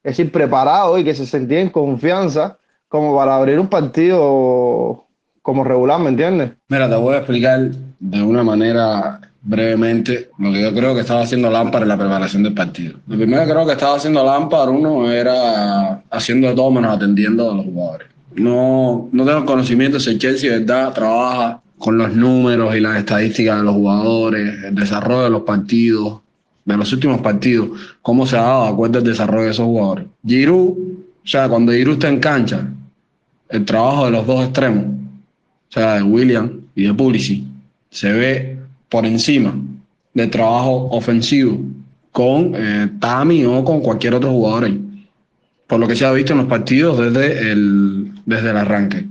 [0.02, 5.06] es decir, preparado y que se sentía en confianza como para abrir un partido
[5.40, 6.50] como regular, ¿me entiendes?
[6.68, 11.22] Mira, te voy a explicar de una manera brevemente lo que yo creo que estaba
[11.22, 12.94] haciendo Lampard en la preparación del partido.
[13.06, 17.50] Lo primero que creo que estaba haciendo Lampard, uno era haciendo de todo menos atendiendo
[17.50, 18.08] a los jugadores.
[18.34, 20.92] No, no tengo conocimiento si el Chelsea, ¿verdad?
[20.92, 26.20] Trabaja con los números y las estadísticas de los jugadores, el desarrollo de los partidos,
[26.64, 27.68] de los últimos partidos,
[28.00, 30.06] cómo se ha dado de acuerdo desarrollo de esos jugadores.
[30.26, 32.66] Giroud, o sea, cuando Giroud está en cancha,
[33.50, 37.44] el trabajo de los dos extremos, o sea, de William y de Pulisic,
[37.90, 38.53] se ve
[38.94, 39.52] por encima
[40.12, 41.58] del trabajo ofensivo
[42.12, 45.08] con eh, Tami o con cualquier otro jugador ahí.
[45.66, 49.04] Por lo que se ha visto en los partidos desde el, desde el arranque.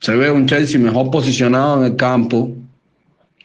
[0.00, 2.50] Se ve un Chelsea mejor posicionado en el campo,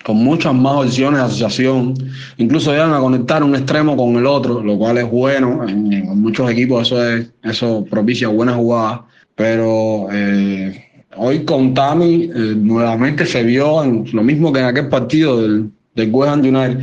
[0.04, 1.94] con muchas más opciones de asociación.
[2.38, 5.64] Incluso llegan a conectar un extremo con el otro, lo cual es bueno.
[5.70, 9.02] En, en muchos equipos eso, es, eso propicia buenas jugadas.
[9.36, 10.87] Pero eh,
[11.18, 16.10] hoy con Tami eh, nuevamente se vio lo mismo que en aquel partido del, del
[16.12, 16.80] West Ham United,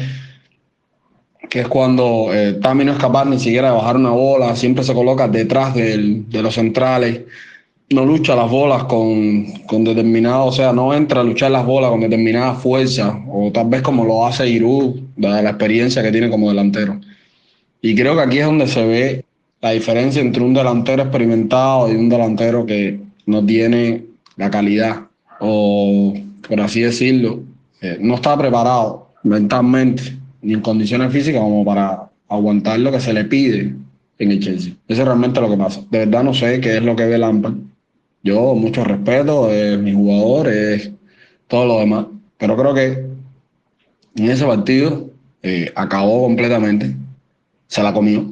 [1.49, 4.85] que es cuando eh, Tami no es capaz ni siquiera de bajar una bola, siempre
[4.85, 7.23] se coloca detrás de los centrales,
[7.91, 11.91] no lucha las bolas con, con determinado, o sea, no entra a luchar las bolas
[11.91, 14.61] con determinada fuerza, o tal vez como lo hace
[15.17, 16.99] dada la experiencia que tiene como delantero.
[17.83, 19.25] Y creo que aquí es donde se ve
[19.61, 25.07] la diferencia entre un delantero experimentado y un delantero que no tiene la calidad
[25.41, 26.15] o,
[26.49, 27.43] por así decirlo,
[27.81, 33.13] eh, no está preparado mentalmente ni en condiciones físicas como para aguantar lo que se
[33.13, 33.75] le pide
[34.19, 34.75] en el Chelsea.
[34.89, 35.83] Eso es realmente lo que pasa.
[35.91, 37.55] De verdad no sé qué es lo que ve Lampard.
[38.23, 40.91] Yo mucho respeto, es mi jugador, es
[41.47, 42.07] todo lo demás,
[42.39, 43.07] pero creo que
[44.17, 45.11] en ese partido
[45.43, 46.95] eh, acabó completamente.
[47.67, 48.25] Se la comió.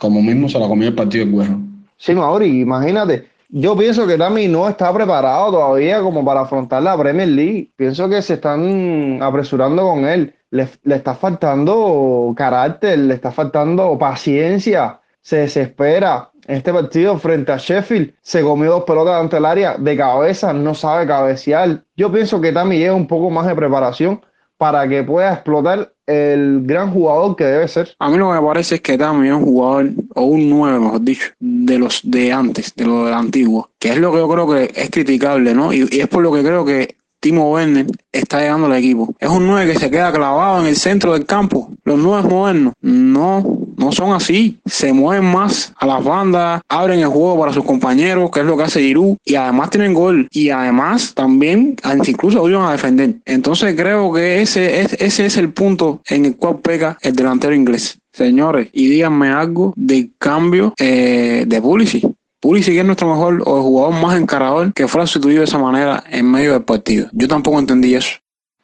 [0.00, 1.60] Como mismo se la comió el partido de Cuero.
[1.96, 3.28] Sí, Mauri, imagínate.
[3.48, 7.72] Yo pienso que Tami no está preparado todavía como para afrontar la Premier League.
[7.76, 10.34] Pienso que se están apresurando con él.
[10.50, 15.00] Le, le está faltando carácter, le está faltando paciencia.
[15.20, 16.30] Se desespera.
[16.46, 20.74] Este partido frente a Sheffield se comió dos pelotas ante el área de cabeza, no
[20.74, 21.82] sabe cabecear.
[21.96, 24.20] Yo pienso que Tami lleva un poco más de preparación
[24.58, 27.94] para que pueda explotar el gran jugador que debe ser.
[27.98, 30.80] A mí lo que me parece es que Tami es un jugador, o un nuevo,
[30.80, 34.28] mejor dicho, de los de antes, de los de antiguo, que es lo que yo
[34.28, 35.72] creo que es criticable, ¿no?
[35.72, 39.14] Y, y es por lo que creo que Timo Werner está llegando al equipo.
[39.18, 41.72] Es un 9 que se queda clavado en el centro del campo.
[41.84, 44.58] Los 9 modernos no, no son así.
[44.64, 48.56] Se mueven más a las bandas, abren el juego para sus compañeros, que es lo
[48.56, 50.28] que hace Giroud, y además tienen gol.
[50.30, 53.16] Y además también incluso ayudan a defender.
[53.24, 57.54] Entonces creo que ese es, ese es el punto en el cual pega el delantero
[57.54, 57.98] inglés.
[58.12, 62.06] Señores, y díganme algo del cambio eh, de Pulisic.
[62.40, 66.04] Pulisic es nuestro mejor o el jugador más encarador que fue sustituido de esa manera
[66.10, 67.08] en medio del partido.
[67.12, 68.16] Yo tampoco entendí eso.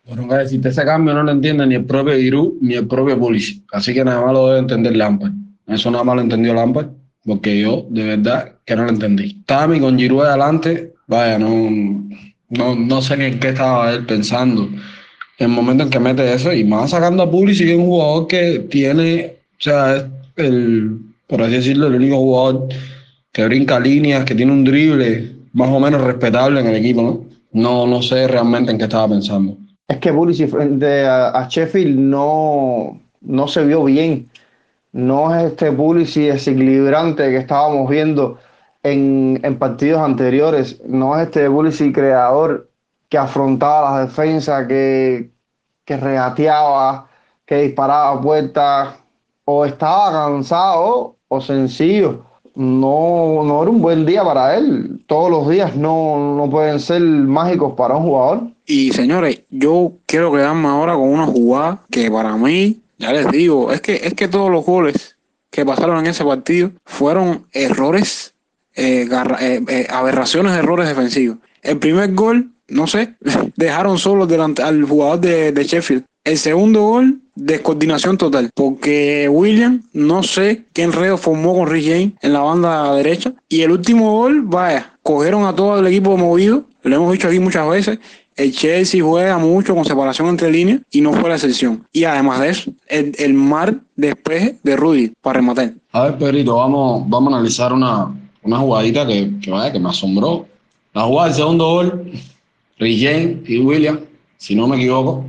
[0.05, 3.19] Bueno, que decirte, ese cambio no lo entiende ni el propio Giroud ni el propio
[3.19, 3.63] Pulisic.
[3.73, 5.33] Así que nada más lo debe entender Lampard.
[5.69, 6.89] Eso nada más lo entendió Lampard,
[7.25, 9.43] porque yo de verdad que no lo entendí.
[9.47, 11.71] Tami con Giroud adelante, vaya, no,
[12.49, 14.69] no, no sé en qué estaba él pensando
[15.39, 17.87] en el momento en que mete eso y más sacando a Pulisic, que es un
[17.87, 20.05] jugador que tiene, o sea, es
[20.37, 22.69] el, por así decirlo, el único jugador
[23.33, 27.25] que brinca líneas, que tiene un drible más o menos respetable en el equipo, ¿no?
[27.53, 29.57] No, no sé realmente en qué estaba pensando.
[29.93, 34.31] Es que Pulisic frente a, Sheffield no, no se vio bien.
[34.93, 38.39] No es este Pulisic desequilibrante que estábamos viendo
[38.83, 40.81] en, en partidos anteriores.
[40.87, 42.71] No es este Pulisic creador
[43.11, 45.31] que afrontaba las defensas, que,
[45.85, 47.07] que regateaba,
[47.45, 48.95] que disparaba puertas,
[49.45, 52.25] o estaba cansado o sencillo
[52.55, 55.05] no, no era un buen día para él.
[55.07, 58.52] Todos los días no, no pueden ser mágicos para un jugador.
[58.67, 63.73] Y señores, yo quiero quedarme ahora con una jugada que para mí, ya les digo,
[63.73, 65.17] es que, es que todos los goles
[65.51, 68.35] que pasaron en ese partido fueron errores,
[68.75, 71.39] eh, garra, eh, eh, aberraciones, errores defensivos.
[71.61, 73.15] El primer gol, no sé,
[73.57, 76.05] dejaron solo delante al jugador de, Sheffield.
[76.25, 82.13] El segundo gol, descoordinación total, porque William, no sé qué enredo formó con Rick James
[82.23, 83.35] en la banda derecha.
[83.49, 87.41] Y el último gol, vaya, cogieron a todo el equipo movido, lo hemos dicho aquí
[87.41, 87.99] muchas veces.
[88.37, 91.87] El Chelsea juega mucho con separación entre líneas y no fue la excepción.
[91.93, 95.75] Y además de eso, el, el mar despeje de Rudy para rematar.
[95.93, 99.91] A ver, Pedrito, vamos, vamos a analizar una, una jugadita que, que, vaya, que me
[99.91, 100.47] asombró.
[100.95, 102.13] La jugada del segundo gol,
[102.79, 104.01] Rick James y William,
[104.39, 105.25] si no me equivoco,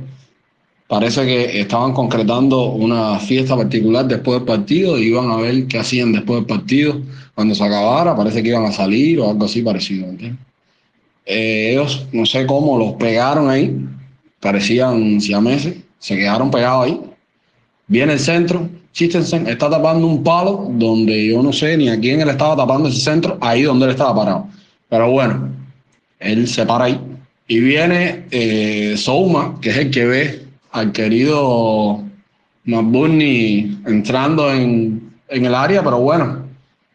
[0.88, 5.78] parece que estaban concretando una fiesta particular después del partido y iban a ver qué
[5.78, 7.00] hacían después del partido.
[7.34, 10.06] Cuando se acabara, parece que iban a salir o algo así parecido.
[10.06, 10.40] ¿entiendes?
[11.26, 13.76] Eh, ellos, no sé cómo, los pegaron ahí,
[14.40, 17.00] parecían siameses, se quedaron pegados ahí.
[17.86, 22.20] Viene el centro, Christensen está tapando un palo donde yo no sé ni a quién
[22.20, 24.48] él estaba tapando ese centro, ahí donde él estaba parado.
[24.88, 25.48] Pero bueno,
[26.20, 27.00] él se para ahí.
[27.48, 32.02] Y viene eh, Souma, que es el que ve al querido
[32.64, 36.46] McBurney entrando en, en, el área, pero bueno,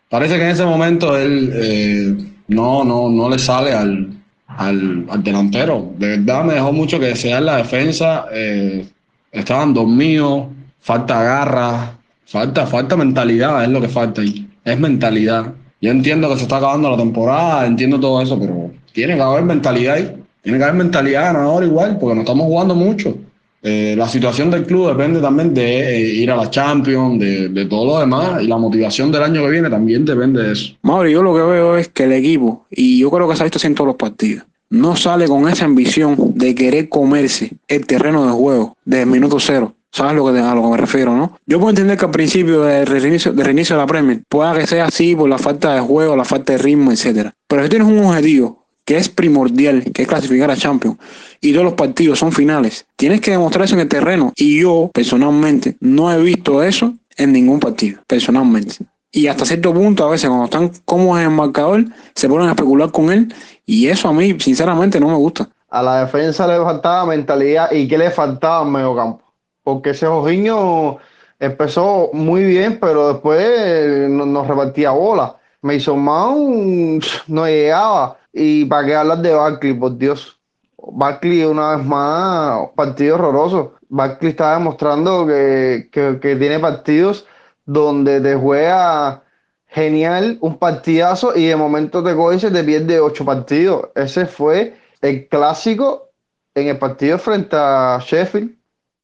[0.10, 2.16] parece que en ese momento él eh,
[2.48, 4.19] no, no, no le sale al,
[4.60, 5.94] al, al, delantero.
[5.98, 8.26] De verdad me dejó mucho que desear la defensa.
[8.32, 8.86] Eh,
[9.32, 10.48] estaban dormidos,
[10.82, 14.48] falta garra, falta, falta mentalidad, es lo que falta ahí.
[14.66, 15.54] Es mentalidad.
[15.82, 19.44] Yo entiendo que se está acabando la temporada, entiendo todo eso, pero tiene que haber
[19.44, 20.16] mentalidad ahí.
[20.42, 23.16] Tiene que haber mentalidad ganadora igual, porque no estamos jugando mucho.
[23.62, 27.66] Eh, la situación del club depende también de eh, ir a la Champions, de, de,
[27.66, 30.76] todo lo demás, y la motivación del año que viene también depende de eso.
[30.82, 33.46] Mauri, yo lo que veo es que el equipo, y yo creo que se ha
[33.46, 37.86] visto así en todos los partidos, no sale con esa ambición de querer comerse el
[37.86, 39.76] terreno de juego desde el minuto cero.
[39.92, 41.40] ¿Sabes a lo que me refiero, no?
[41.48, 44.68] Yo puedo entender que al principio del reinicio, de reinicio de la Premier pueda que
[44.68, 47.34] sea así por la falta de juego, la falta de ritmo, etcétera.
[47.48, 50.98] Pero si tienes un objetivo que es primordial, que es clasificar a Champions,
[51.42, 54.34] y todos los partidos son finales, tienes que demostrar eso en el terreno.
[54.36, 58.76] Y yo, personalmente, no he visto eso en ningún partido, personalmente.
[59.12, 62.52] Y hasta cierto punto, a veces cuando están cómodos en el marcador, se ponen a
[62.52, 63.34] especular con él,
[63.66, 65.50] y eso a mí, sinceramente, no me gusta.
[65.70, 69.24] A la defensa le faltaba mentalidad, ¿y qué le faltaba en medio campo?
[69.64, 70.98] Porque ese Jorginho
[71.40, 75.36] empezó muy bien, pero después nos repartía bola.
[75.62, 78.18] Mason Mount no llegaba.
[78.32, 80.40] ¿Y para qué hablar de Barkley, por Dios?
[80.78, 83.74] Barkley una vez más, partido horroroso.
[83.90, 87.26] Barkley está demostrando que, que, que tiene partidos
[87.70, 89.22] donde te juega
[89.68, 93.90] genial, un partidazo y de momento te coge y se te pierde ocho partidos.
[93.94, 96.10] Ese fue el clásico
[96.56, 98.56] en el partido frente a Sheffield.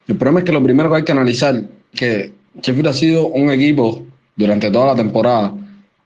[0.07, 1.61] El problema es que lo primero que hay que analizar
[1.93, 4.01] que Sheffield ha sido un equipo
[4.35, 5.53] durante toda la temporada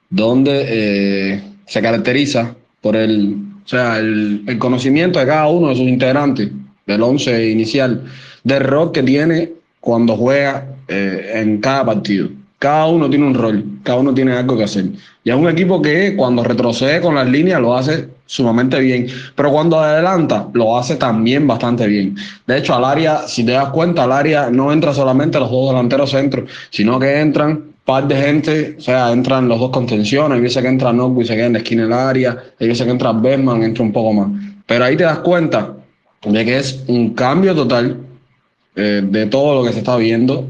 [0.10, 5.88] donde eh, se caracteriza por el, o sea, el, conocimiento de cada uno de sus
[5.88, 6.50] integrantes
[6.86, 8.04] del once inicial,
[8.43, 12.30] del rol que tiene cuando juega eh, en cada partido.
[12.60, 14.86] Cada uno tiene un rol, cada uno tiene algo que hacer.
[15.24, 19.52] Y es un equipo que cuando retrocede con las líneas lo hace sumamente bien, pero
[19.52, 22.15] cuando adelanta lo hace también bastante bien.
[22.45, 25.69] De hecho, al área, si te das cuenta, al área no entra solamente los dos
[25.69, 30.41] delanteros centros, sino que entran par de gente, o sea, entran los dos contenciones, hay
[30.41, 32.91] veces que entra Nogu y se queda en la esquina del área, hay veces que
[32.91, 34.28] entra Besman, entra un poco más.
[34.67, 35.74] Pero ahí te das cuenta
[36.24, 37.98] de que es un cambio total
[38.76, 40.45] eh, de todo lo que se está viendo.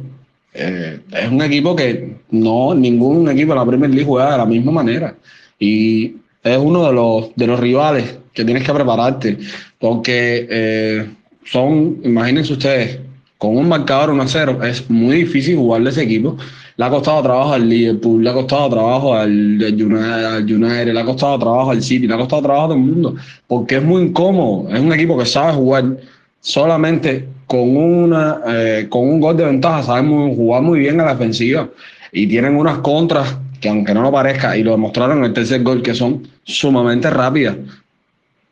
[0.54, 4.46] Eh, es un equipo que no, ningún equipo de la Premier League juega de la
[4.46, 5.16] misma manera.
[5.60, 9.38] Y es uno de los, de los rivales que tienes que prepararte,
[9.80, 11.10] porque eh,
[11.44, 13.00] son, imagínense ustedes,
[13.38, 16.38] con un marcador 1-0 es muy difícil jugarle ese equipo.
[16.78, 21.06] Le ha costado trabajo al Liverpool, le ha costado trabajo al, al, al le ha
[21.06, 23.16] costado trabajo al City, le ha costado trabajo a todo el mundo,
[23.48, 24.74] porque es muy incómodo.
[24.74, 25.98] Es un equipo que sabe jugar
[26.42, 31.06] solamente con, una, eh, con un gol de ventaja, sabe muy, jugar muy bien a
[31.06, 31.68] la defensiva
[32.12, 35.64] y tienen unas contras que aunque no lo parezca, y lo demostraron en el tercer
[35.64, 37.58] gol, que son sumamente rápidas.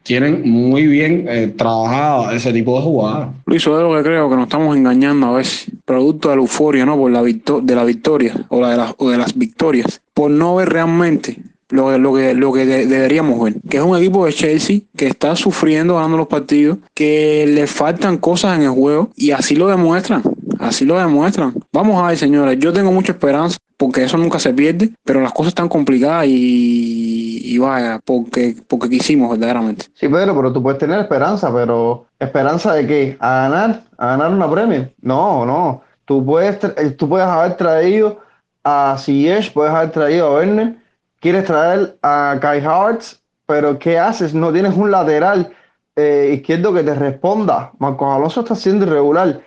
[0.02, 3.30] Tienen muy bien eh, trabajado ese tipo de jugadas.
[3.46, 6.42] Luis, eso es lo que creo que nos estamos engañando a veces, producto de la
[6.42, 6.98] euforia, ¿no?
[6.98, 10.56] Por la de la victoria o, la de las, o de las victorias, por no
[10.56, 11.38] ver realmente
[11.69, 15.08] lo, lo, que, lo que de, deberíamos ver, que es un equipo de Chelsea que
[15.08, 19.67] está sufriendo ganando los partidos, que le faltan cosas en el juego y así lo
[19.67, 20.23] demuestran,
[20.60, 21.53] así lo demuestran.
[21.71, 25.32] Vamos a ver, señores, yo tengo mucha esperanza porque eso nunca se pierde, pero las
[25.32, 29.86] cosas están complicadas y, y vaya, porque, porque quisimos verdaderamente.
[29.93, 33.17] Sí, Pedro, pero tú puedes tener esperanza, pero ¿esperanza de qué?
[33.19, 33.84] ¿A ganar?
[33.97, 34.89] ¿A ganar una premio?
[35.01, 35.82] No, no.
[36.06, 36.58] Tú puedes,
[36.97, 38.19] tú puedes haber traído
[38.63, 40.75] a Ziyech, puedes haber traído a Werner,
[41.19, 44.34] quieres traer a Kai Havertz, pero ¿qué haces?
[44.34, 45.53] No tienes un lateral
[45.95, 47.71] eh, izquierdo que te responda.
[47.80, 49.41] Marcos Alonso está siendo irregular.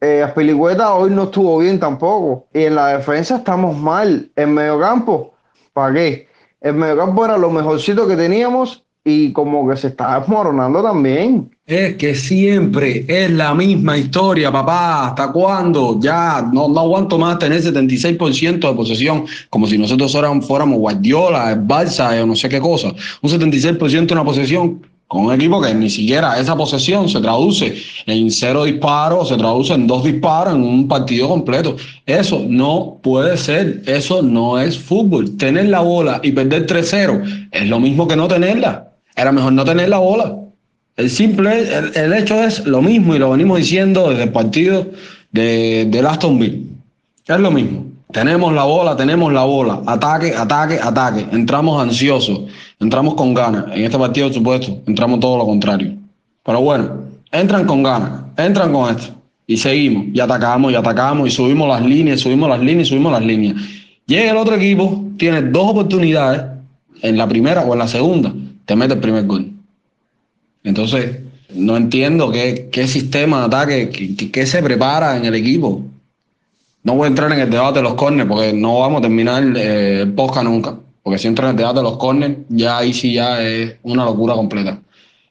[0.00, 2.46] Eh, Aspilicueta hoy no estuvo bien tampoco.
[2.52, 4.30] Y en la defensa estamos mal.
[4.36, 5.34] En mediocampo,
[5.72, 6.28] ¿para qué?
[6.60, 11.48] En mediocampo era lo mejorcito que teníamos y como que se está desmoronando también.
[11.64, 15.06] Es que siempre es la misma historia, papá.
[15.06, 16.00] ¿Hasta cuándo?
[16.00, 20.10] Ya no, no aguanto más tener 76% de posesión, como si nosotros
[20.44, 22.88] fuéramos, Guardiola, Barça o no sé qué cosa.
[23.22, 27.76] Un 76% de una posesión con un equipo que ni siquiera esa posesión se traduce
[28.06, 31.76] en cero disparos, se traduce en dos disparos en un partido completo.
[32.06, 35.36] Eso no puede ser, eso no es fútbol.
[35.36, 38.95] Tener la bola y perder 3-0 es lo mismo que no tenerla.
[39.16, 40.36] Era mejor no tener la bola.
[40.96, 44.86] El simple, el, el hecho es lo mismo y lo venimos diciendo desde el partido
[45.32, 46.58] de, de Aston Villa.
[47.26, 47.86] Es lo mismo.
[48.12, 49.80] Tenemos la bola, tenemos la bola.
[49.86, 51.26] Ataque, ataque, ataque.
[51.32, 52.42] Entramos ansiosos,
[52.78, 53.64] entramos con ganas.
[53.74, 55.94] En este partido, por supuesto, entramos todo lo contrario.
[56.44, 57.02] Pero bueno,
[57.32, 59.12] entran con ganas, entran con esto.
[59.48, 63.22] Y seguimos, y atacamos, y atacamos, y subimos las líneas, subimos las líneas, subimos las
[63.22, 63.56] líneas.
[64.06, 66.42] Llega el otro equipo, tiene dos oportunidades,
[67.02, 68.32] en la primera o en la segunda,
[68.66, 69.50] te mete el primer gol.
[70.64, 71.20] Entonces,
[71.54, 75.82] no entiendo qué, qué sistema de ataque, qué, se prepara en el equipo.
[76.82, 79.44] No voy a entrar en el debate de los corners porque no vamos a terminar
[79.56, 80.76] eh, el nunca.
[81.02, 84.04] Porque si entro en el debate de los corners, ya ahí sí ya es una
[84.04, 84.78] locura completa.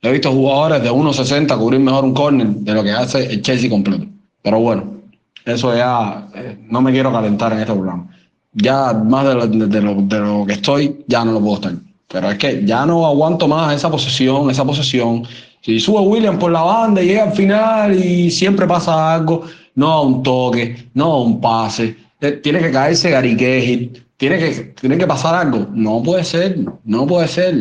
[0.01, 3.69] He visto jugadores de 1.60 cubrir mejor un corner de lo que hace el Chelsea
[3.69, 4.05] completo.
[4.41, 5.01] Pero bueno,
[5.43, 8.07] eso ya eh, no me quiero calentar en este programa.
[8.53, 11.55] Ya más de lo, de, de, lo, de lo que estoy, ya no lo puedo
[11.55, 11.73] estar.
[12.07, 15.27] Pero es que ya no aguanto más esa posesión, esa posesión.
[15.61, 19.91] Si sube William por la banda y llega al final y siempre pasa algo, no
[19.91, 21.95] a un toque, no a un pase,
[22.43, 25.67] tiene que caerse Gary tiene que, tiene que pasar algo.
[25.73, 27.55] No puede ser, no puede ser.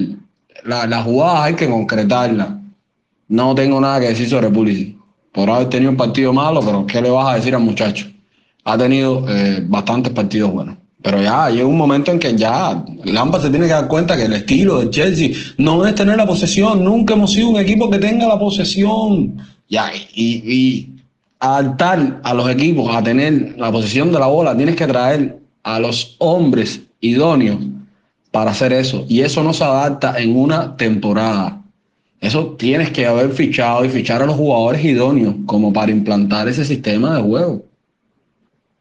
[0.64, 2.60] La, la jugada hay que concretarla.
[3.28, 4.96] No tengo nada que decir sobre Pulisic.
[5.32, 8.06] Por haber tenido un partido malo, pero ¿qué le vas a decir al muchacho?
[8.64, 10.76] Ha tenido eh, bastantes partidos buenos.
[11.04, 14.22] Pero ya llega un momento en que ya Lampard se tiene que dar cuenta que
[14.22, 16.82] el estilo de Chelsea no es tener la posesión.
[16.82, 19.36] Nunca hemos sido un equipo que tenga la posesión.
[19.68, 20.88] Ya, y, y
[21.40, 25.78] adaptar a los equipos a tener la posesión de la bola, tienes que traer a
[25.78, 27.58] los hombres idóneos
[28.30, 29.04] para hacer eso.
[29.06, 31.60] Y eso no se adapta en una temporada.
[32.18, 36.64] Eso tienes que haber fichado y fichar a los jugadores idóneos como para implantar ese
[36.64, 37.73] sistema de juego.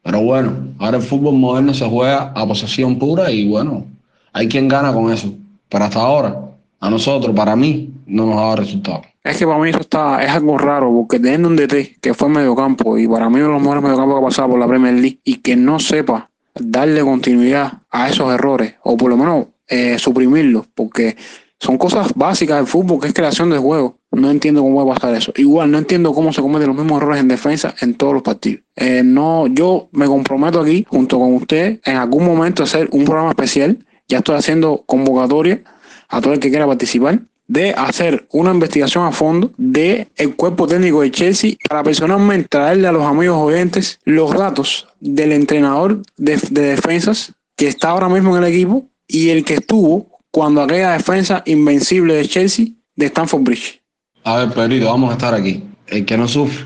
[0.04, 3.86] Pero bueno, ahora el fútbol moderno se juega a posesión pura y bueno,
[4.34, 5.34] hay quien gana con eso.
[5.70, 6.40] Pero hasta ahora,
[6.80, 9.02] a nosotros, para mí, no nos ha dado resultado.
[9.24, 12.28] Es que para mí eso está, es algo raro, porque teniendo un DT que fue
[12.28, 14.94] mediocampo y para mí uno de los mejores mediocampos que ha pasado por la Premier
[14.96, 19.98] League y que no sepa darle continuidad a esos errores, o por lo menos eh,
[19.98, 21.16] suprimirlos, porque
[21.64, 23.98] son cosas básicas del fútbol, que es creación de juego.
[24.12, 25.32] No entiendo cómo va a pasar eso.
[25.38, 28.64] Igual no entiendo cómo se cometen los mismos errores en defensa en todos los partidos.
[28.76, 33.06] Eh, no, yo me comprometo aquí, junto con usted, en algún momento a hacer un
[33.06, 33.78] programa especial.
[34.10, 35.64] Ya estoy haciendo convocatoria
[36.10, 40.68] a todo el que quiera participar de hacer una investigación a fondo de el cuerpo
[40.68, 46.38] técnico de Chelsea para personalmente traerle a los amigos oyentes los datos del entrenador de,
[46.50, 50.94] de defensas que está ahora mismo en el equipo y el que estuvo cuando aquella
[50.94, 52.66] defensa invencible de Chelsea
[52.96, 53.82] de Stanford Bridge.
[54.24, 55.64] A ver, Pedrito, vamos a estar aquí.
[55.86, 56.66] El que no sufre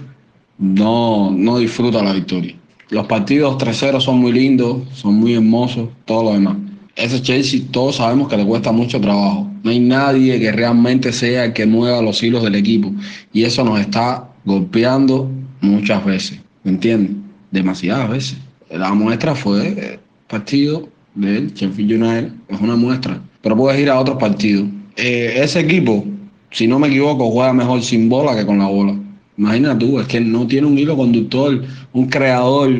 [0.57, 2.55] no, no disfruta la victoria.
[2.89, 6.55] Los partidos 3-0 son muy lindos, son muy hermosos, todo lo demás.
[6.95, 9.51] Ese Chelsea todos sabemos que le cuesta mucho trabajo.
[9.63, 12.93] No hay nadie que realmente sea el que mueva los hilos del equipo.
[13.33, 16.39] Y eso nos está golpeando muchas veces.
[16.63, 17.17] ¿Me entiendes?
[17.51, 18.37] Demasiadas veces.
[18.71, 22.31] La muestra fue el partido del Sheffield United.
[22.47, 23.21] Es una muestra.
[23.41, 24.67] Pero puedes ir a otros partidos.
[24.95, 26.03] Eh, ese equipo,
[26.51, 28.97] si no me equivoco, juega mejor sin bola que con la bola.
[29.37, 31.61] Imagina tú, es que no tiene un hilo conductor,
[31.93, 32.71] un creador,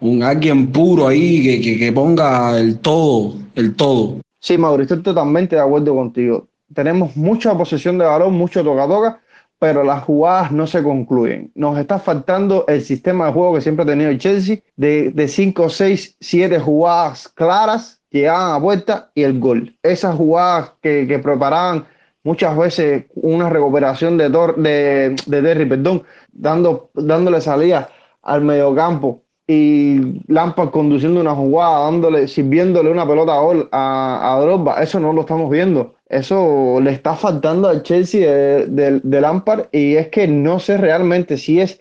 [0.00, 4.20] un alguien puro ahí que, que, ponga el todo, el todo.
[4.40, 6.46] Sí, Mauricio, estoy totalmente de acuerdo contigo.
[6.72, 9.20] Tenemos mucha posesión de balón, mucho toca-toca,
[9.58, 11.50] pero las jugadas no se concluyen.
[11.54, 15.68] Nos está faltando el sistema de juego que siempre ha tenido el Chelsea, de 5,
[15.68, 19.76] 6, 7 jugadas claras, llegaban a puerta y el gol.
[19.82, 21.86] Esas jugadas que, que preparaban
[22.22, 26.02] muchas veces una recuperación de, Tor, de, de Terry, perdón,
[26.32, 27.90] dando, dándole salida
[28.22, 33.34] al mediocampo y Lampard conduciendo una jugada, dándole, sirviéndole una pelota
[33.72, 35.96] a, a, Drogba, eso no lo estamos viendo.
[36.08, 40.78] Eso le está faltando al Chelsea de, de, de Lampard y es que no sé
[40.78, 41.80] realmente si es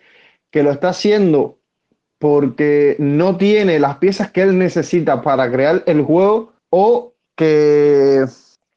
[0.52, 1.60] que lo está haciendo
[2.24, 8.24] porque no tiene las piezas que él necesita para crear el juego o que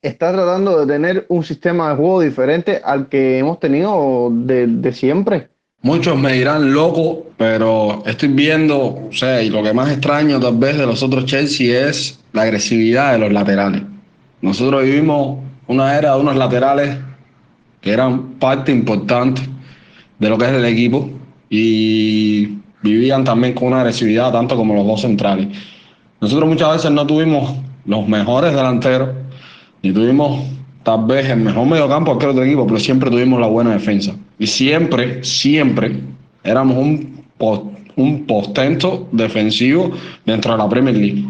[0.02, 5.46] está tratando de tener un sistema de juego diferente al que hemos tenido de, siempre.
[5.80, 10.56] Muchos me dirán loco, pero estoy viendo, o sea, y lo que más extraño tal
[10.56, 13.82] vez de los otros Chelsea es la agresividad de los laterales.
[14.40, 15.38] Nosotros vivimos
[15.68, 16.98] una era de unos laterales
[17.80, 19.42] que eran parte importante
[20.18, 21.08] de lo que es el equipo
[21.48, 25.48] y vivían también con una agresividad tanto como los dos centrales.
[26.20, 27.54] Nosotros muchas veces no tuvimos
[27.84, 29.10] los mejores delanteros,
[29.82, 30.42] ni tuvimos
[30.82, 34.14] tal vez el mejor mediocampo que otro equipo, pero siempre tuvimos la buena defensa.
[34.38, 36.00] Y siempre, siempre
[36.44, 37.24] éramos un,
[37.96, 39.92] un postento defensivo
[40.24, 41.24] dentro de la Premier League.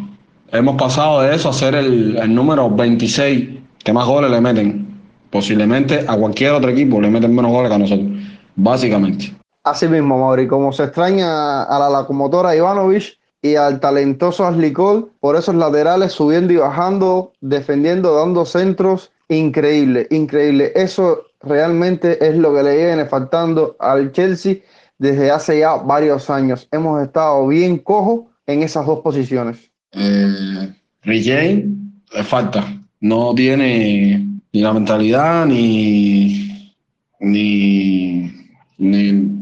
[0.52, 3.48] Hemos pasado de eso a ser el, el número 26
[3.82, 4.86] que más goles le meten.
[5.30, 8.08] Posiblemente a cualquier otro equipo le meten menos goles que a nosotros,
[8.54, 9.32] básicamente.
[9.66, 14.72] Así mismo, Mauri, como se extraña a la locomotora Ivanovic y al talentoso Ashley
[15.18, 20.70] por esos laterales subiendo y bajando, defendiendo, dando centros, increíble, increíble.
[20.76, 24.58] Eso realmente es lo que le viene faltando al Chelsea
[24.98, 26.68] desde hace ya varios años.
[26.70, 29.58] Hemos estado bien cojos en esas dos posiciones.
[29.94, 32.64] Eh, Regain le falta,
[33.00, 36.72] no tiene ni la mentalidad ni
[37.18, 38.30] ni,
[38.78, 39.35] ni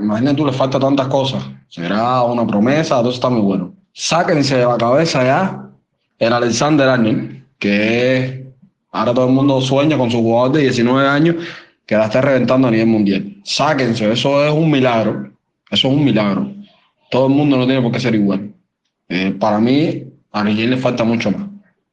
[0.00, 1.44] imagínate tú, le falta tantas cosas.
[1.68, 3.74] Será una promesa, todo está muy bueno.
[3.92, 5.70] Sáquense de la cabeza ya
[6.18, 8.40] el Alexander Arnold, que es,
[8.92, 11.36] ahora todo el mundo sueña con su jugador de 19 años
[11.86, 13.36] que la está reventando a nivel mundial.
[13.42, 15.30] Sáquense, eso es un milagro.
[15.70, 16.52] Eso es un milagro.
[17.10, 18.52] Todo el mundo no tiene por qué ser igual.
[19.08, 21.48] Eh, para mí, a Miguel le falta mucho más.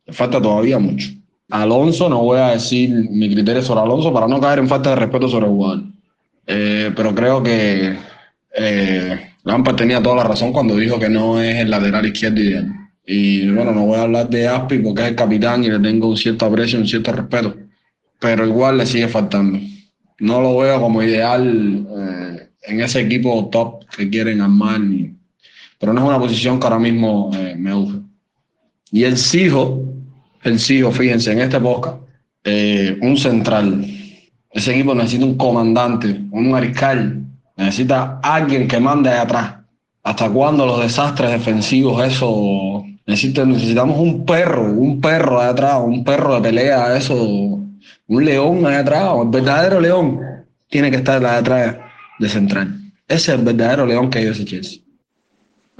[0.05, 1.09] Le falta todavía mucho.
[1.49, 4.97] Alonso, no voy a decir mi criterio sobre Alonso para no caer en falta de
[4.97, 5.83] respeto sobre el jugador.
[6.47, 7.95] Eh, pero creo que
[8.55, 12.73] eh, Lampard tenía toda la razón cuando dijo que no es el lateral izquierdo ideal.
[13.05, 16.09] Y bueno, no voy a hablar de Aspi porque es el capitán y le tengo
[16.09, 17.55] un cierto aprecio, un cierto respeto.
[18.19, 19.59] Pero igual le sigue faltando.
[20.19, 24.81] No lo veo como ideal eh, en ese equipo top que quieren armar.
[24.81, 25.15] Ni,
[25.79, 27.99] pero no es una posición que ahora mismo eh, me urge.
[28.91, 29.83] Y el Sijo,
[30.43, 31.97] el Sijo, fíjense, en este podcast,
[32.43, 33.85] eh, un central.
[34.57, 37.21] Ese equipo necesita un comandante, un mariscal,
[37.57, 39.53] necesita alguien que mande ahí atrás.
[40.01, 42.83] ¿Hasta cuándo los desastres defensivos, eso?
[43.05, 47.13] Necesita, necesitamos un perro, un perro de atrás, un perro de pelea, eso.
[47.23, 50.21] un león allá atrás, el verdadero león,
[50.67, 51.77] tiene que estar allá atrás
[52.17, 52.79] de central.
[53.07, 54.79] Ese es el verdadero león que hay ese Chelsea.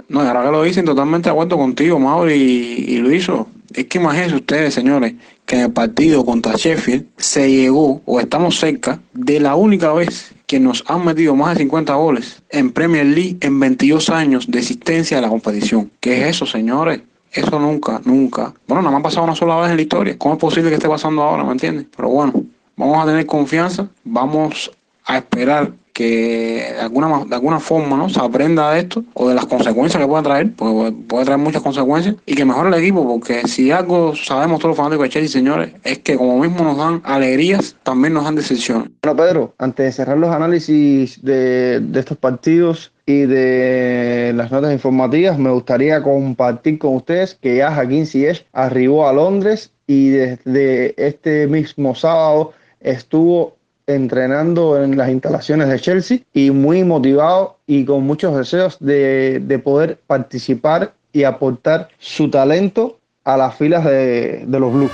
[0.08, 3.48] No, ahora que lo dicen, totalmente de acuerdo contigo, Mauro y, y Luiso.
[3.74, 5.14] Es que imagínense ustedes, señores,
[5.44, 10.34] que en el partido contra Sheffield se llegó, o estamos cerca, de la única vez
[10.46, 14.58] que nos han metido más de 50 goles en Premier League en 22 años de
[14.58, 15.90] existencia de la competición.
[16.00, 17.02] ¿Qué es eso, señores?
[17.32, 18.54] Eso nunca, nunca.
[18.66, 20.16] Bueno, nada más ha pasado una sola vez en la historia.
[20.16, 21.44] ¿Cómo es posible que esté pasando ahora?
[21.44, 21.86] ¿Me entiendes?
[21.94, 22.44] Pero bueno,
[22.76, 24.70] vamos a tener confianza, vamos
[25.04, 28.08] a esperar que de alguna, de alguna forma ¿no?
[28.08, 31.60] se aprenda de esto o de las consecuencias que pueda traer, porque puede traer muchas
[31.60, 35.40] consecuencias, y que mejore el equipo, porque si algo sabemos todos los fanáticos de Chelsea,
[35.40, 38.90] señores, es que como mismo nos dan alegrías, también nos dan decepciones.
[39.02, 44.72] Bueno, Pedro, antes de cerrar los análisis de, de estos partidos y de las notas
[44.72, 50.94] informativas, me gustaría compartir con ustedes que ya Joaquín Ziyech arribó a Londres y desde
[51.08, 53.57] este mismo sábado estuvo
[53.88, 59.58] entrenando en las instalaciones de Chelsea y muy motivado y con muchos deseos de, de
[59.58, 64.90] poder participar y aportar su talento a las filas de, de los Blues.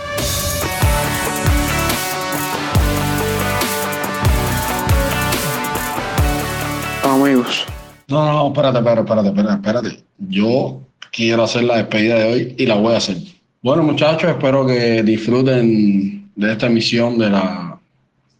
[7.03, 7.67] Amigos.
[8.09, 10.05] No, no, espérate, espérate, espérate, espérate, espérate.
[10.19, 10.81] Yo
[11.11, 13.17] quiero hacer la despedida de hoy y la voy a hacer.
[13.61, 17.74] Bueno, muchachos, espero que disfruten de esta emisión de la,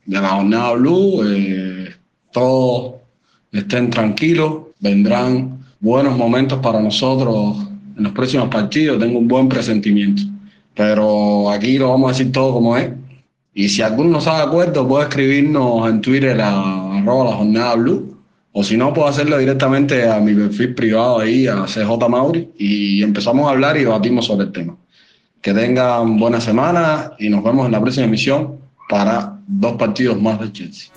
[0.07, 1.23] de la jornada Blue.
[1.25, 1.95] Eh,
[2.33, 2.95] todos
[3.53, 7.59] estén tranquilos, vendrán buenos momentos para nosotros
[7.97, 8.99] en los próximos partidos.
[8.99, 10.23] Tengo un buen presentimiento.
[10.75, 12.91] Pero aquí lo vamos a decir todo como es.
[13.55, 17.75] Y si alguno no está de acuerdo, puede escribirnos en Twitter a arroba la jornada
[17.77, 18.19] blue.
[18.53, 23.03] O si no, puedo hacerlo directamente a mi perfil privado ahí, a CJ Mauri, y
[23.03, 24.77] empezamos a hablar y debatimos sobre el tema.
[25.41, 28.64] Que tengan buena semana y nos vemos en la próxima emisión
[28.95, 30.89] para dos partidos más de Chelsea.